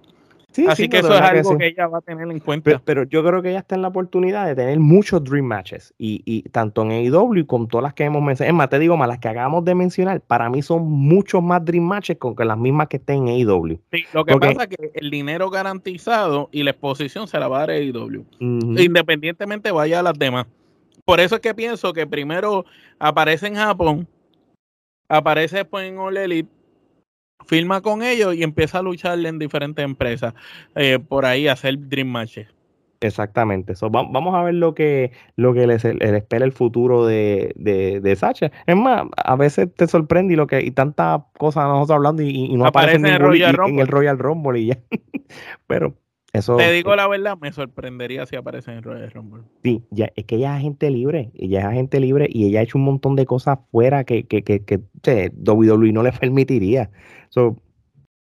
Así 0.67 0.89
que 0.89 0.99
eso 0.99 1.13
es 1.13 1.21
algo 1.21 1.57
que, 1.57 1.67
ella 1.67 1.87
va 1.87 1.99
a 1.99 2.01
tener 2.01 2.29
en 2.29 2.39
cuenta. 2.39 2.81
Pero, 2.83 3.03
yo 3.03 3.23
creo 3.23 3.41
que 3.41 3.49
ella 3.49 3.59
está 3.59 3.75
en 3.75 3.81
la 3.81 3.89
oportunidad 3.89 4.47
de 4.47 4.55
tener 4.55 4.79
muchos 4.79 5.23
Dream 5.23 5.45
Matches. 5.45 5.93
Y, 5.97 6.41
tanto 6.49 6.81
en 6.81 6.91
AEW 6.91 7.45
como 7.45 7.67
todas 7.67 7.83
las 7.83 7.93
que 7.93 8.03
hemos 8.03 8.21
mencionado. 8.21 8.53
Es 8.53 8.57
más, 8.57 8.69
te 8.69 8.79
digo 8.79 8.97
más, 8.97 9.07
las 9.07 9.19
que 9.19 9.29
acabamos 9.29 9.63
de 9.65 9.75
mencionar, 9.75 10.21
para 10.21 10.49
mí 10.49 10.61
son 10.61 10.89
muchos 10.89 11.41
más 11.43 11.63
Dream 11.63 11.83
Matches 11.83 12.17
con 12.17 12.35
que 12.35 12.45
las 12.45 12.57
mismas 12.57 12.87
que 12.87 12.97
estén 12.97 13.27
en 13.27 13.47
AEW. 13.47 13.79
Sí, 13.91 14.05
lo 14.13 14.25
que 14.25 14.35
pasa 14.37 14.63
es 14.63 14.67
que 14.69 14.91
el 14.95 15.09
dinero 15.09 15.49
garantizado 15.49 16.49
y 16.51 16.63
la 16.63 16.71
exposición 16.71 17.27
se 17.27 17.39
la 17.39 17.47
va 17.47 17.57
a 17.57 17.59
dar 17.61 17.71
AEW. 17.71 18.25
Independientemente 18.39 19.71
vaya 19.71 19.99
a 19.99 20.03
las 20.03 20.17
demás 20.17 20.47
por 21.09 21.19
eso 21.19 21.33
es 21.33 21.41
que 21.41 21.55
pienso 21.55 21.91
que 21.91 22.05
primero 22.05 22.65
aparece 22.99 23.47
en 23.47 23.55
Japón, 23.55 24.07
aparece 25.07 25.57
después 25.57 25.87
en 25.87 25.97
All 25.97 26.17
Elite, 26.17 26.51
firma 27.45 27.81
con 27.81 28.03
ellos 28.03 28.35
y 28.35 28.43
empieza 28.43 28.79
a 28.79 28.81
lucharle 28.81 29.29
en 29.29 29.39
diferentes 29.39 29.83
empresas 29.83 30.33
eh, 30.75 30.99
por 30.99 31.25
ahí 31.25 31.47
a 31.47 31.53
hacer 31.53 31.77
Dream 31.89 32.07
Matches. 32.07 32.47
Exactamente. 33.01 33.73
vamos 33.89 34.35
a 34.35 34.43
ver 34.43 34.55
lo 34.55 34.75
que, 34.75 35.11
lo 35.37 35.53
que 35.53 35.67
les, 35.67 35.85
espera 35.85 36.43
el 36.43 36.51
futuro 36.51 37.05
de, 37.05 37.53
de, 37.55 38.15
Sacha. 38.15 38.51
Es 38.65 38.75
más, 38.75 39.07
a 39.15 39.35
veces 39.37 39.73
te 39.73 39.87
sorprende 39.87 40.33
y 40.33 40.35
lo 40.35 40.47
que 40.47 40.61
y 40.61 40.71
tantas 40.71 41.21
cosas 41.37 41.65
nosotros 41.65 41.95
hablando 41.95 42.23
y, 42.23 42.53
no 42.55 42.65
aparece, 42.65 42.97
en, 42.97 43.05
el 43.05 43.19
Royal 43.19 43.57
en 43.67 43.79
el 43.79 43.87
Royal 43.87 44.19
Rumble 44.19 44.59
y 44.59 44.65
ya. 44.67 44.79
Pero 45.67 45.95
te 46.31 46.71
digo 46.71 46.95
la 46.95 47.07
verdad, 47.07 47.37
me 47.41 47.51
sorprendería 47.51 48.25
si 48.25 48.35
aparece 48.35 48.71
en 48.71 48.83
Royal 48.83 49.09
Rumble. 49.11 49.43
Sí, 49.63 49.83
ya, 49.89 50.11
es 50.15 50.25
que 50.25 50.35
ella 50.35 50.53
es 50.53 50.59
agente 50.59 50.89
libre, 50.91 51.31
ella 51.33 51.59
es 51.61 51.65
agente 51.65 51.99
libre 51.99 52.27
y 52.29 52.47
ella 52.47 52.59
ha 52.59 52.63
hecho 52.63 52.77
un 52.77 52.85
montón 52.85 53.15
de 53.15 53.25
cosas 53.25 53.59
fuera 53.71 54.03
que, 54.03 54.23
que, 54.23 54.43
que, 54.43 54.63
que 54.63 54.79
WWE 55.03 55.91
no 55.91 56.03
le 56.03 56.11
permitiría. 56.11 56.91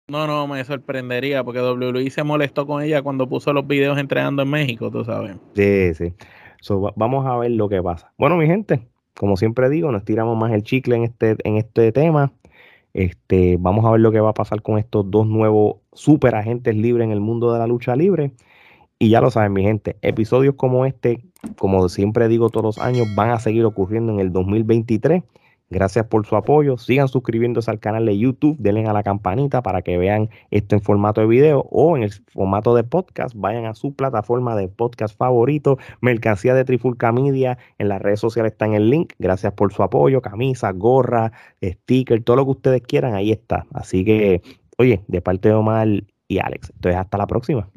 no, 0.08 0.26
no, 0.26 0.46
me 0.46 0.64
sorprendería 0.64 1.44
porque 1.44 1.60
WWE 1.60 2.10
se 2.10 2.22
molestó 2.22 2.66
con 2.66 2.82
ella 2.82 3.02
cuando 3.02 3.28
puso 3.28 3.52
los 3.52 3.66
videos 3.66 3.98
entrenando 3.98 4.42
en 4.42 4.50
México, 4.50 4.90
tú 4.90 5.04
sabes. 5.04 5.36
Sí, 5.54 5.94
sí. 5.94 6.14
vamos 6.96 7.26
a 7.26 7.36
ver 7.36 7.50
lo 7.50 7.68
que 7.68 7.82
pasa. 7.82 8.12
Bueno, 8.16 8.36
mi 8.36 8.46
gente, 8.46 8.88
como 9.14 9.36
siempre 9.36 9.68
digo, 9.68 9.92
nos 9.92 10.04
tiramos 10.04 10.38
más 10.38 10.52
el 10.52 10.62
chicle 10.62 10.96
en 10.96 11.04
este, 11.04 11.36
en 11.44 11.56
este 11.56 11.92
tema. 11.92 12.32
Este, 12.98 13.56
vamos 13.60 13.84
a 13.84 13.92
ver 13.92 14.00
lo 14.00 14.10
que 14.10 14.18
va 14.18 14.30
a 14.30 14.34
pasar 14.34 14.60
con 14.60 14.76
estos 14.76 15.08
dos 15.08 15.24
nuevos 15.24 15.76
super 15.92 16.34
agentes 16.34 16.74
libres 16.74 17.04
en 17.04 17.12
el 17.12 17.20
mundo 17.20 17.52
de 17.52 17.60
la 17.60 17.68
lucha 17.68 17.94
libre. 17.94 18.32
Y 18.98 19.10
ya 19.10 19.20
lo 19.20 19.30
saben, 19.30 19.52
mi 19.52 19.62
gente, 19.62 19.96
episodios 20.02 20.56
como 20.56 20.84
este, 20.84 21.24
como 21.56 21.88
siempre 21.88 22.26
digo 22.26 22.50
todos 22.50 22.76
los 22.76 22.78
años, 22.84 23.06
van 23.14 23.30
a 23.30 23.38
seguir 23.38 23.64
ocurriendo 23.66 24.12
en 24.12 24.18
el 24.18 24.32
2023. 24.32 25.22
Gracias 25.70 26.06
por 26.06 26.26
su 26.26 26.34
apoyo. 26.36 26.78
Sigan 26.78 27.08
suscribiéndose 27.08 27.70
al 27.70 27.78
canal 27.78 28.06
de 28.06 28.18
YouTube, 28.18 28.56
denle 28.58 28.86
a 28.86 28.92
la 28.92 29.02
campanita 29.02 29.62
para 29.62 29.82
que 29.82 29.98
vean 29.98 30.30
esto 30.50 30.76
en 30.76 30.82
formato 30.82 31.20
de 31.20 31.26
video 31.26 31.66
o 31.70 31.96
en 31.96 32.04
el 32.04 32.12
formato 32.32 32.74
de 32.74 32.84
podcast. 32.84 33.34
Vayan 33.36 33.66
a 33.66 33.74
su 33.74 33.94
plataforma 33.94 34.56
de 34.56 34.68
podcast 34.68 35.16
favorito, 35.16 35.78
mercancía 36.00 36.54
de 36.54 36.64
Trifulca 36.64 37.12
Media. 37.12 37.58
En 37.78 37.88
las 37.88 38.00
redes 38.00 38.20
sociales 38.20 38.52
está 38.52 38.64
en 38.64 38.74
el 38.74 38.88
link. 38.88 39.12
Gracias 39.18 39.52
por 39.52 39.72
su 39.72 39.82
apoyo, 39.82 40.22
camisa, 40.22 40.72
gorra, 40.72 41.32
sticker, 41.62 42.22
todo 42.22 42.36
lo 42.36 42.44
que 42.46 42.50
ustedes 42.52 42.82
quieran, 42.82 43.14
ahí 43.14 43.30
está. 43.30 43.66
Así 43.74 44.04
que, 44.04 44.40
oye, 44.78 45.02
de 45.06 45.20
parte 45.20 45.48
de 45.48 45.54
Omar 45.54 45.88
y 46.28 46.38
Alex. 46.38 46.70
Entonces, 46.74 46.98
hasta 46.98 47.18
la 47.18 47.26
próxima. 47.26 47.68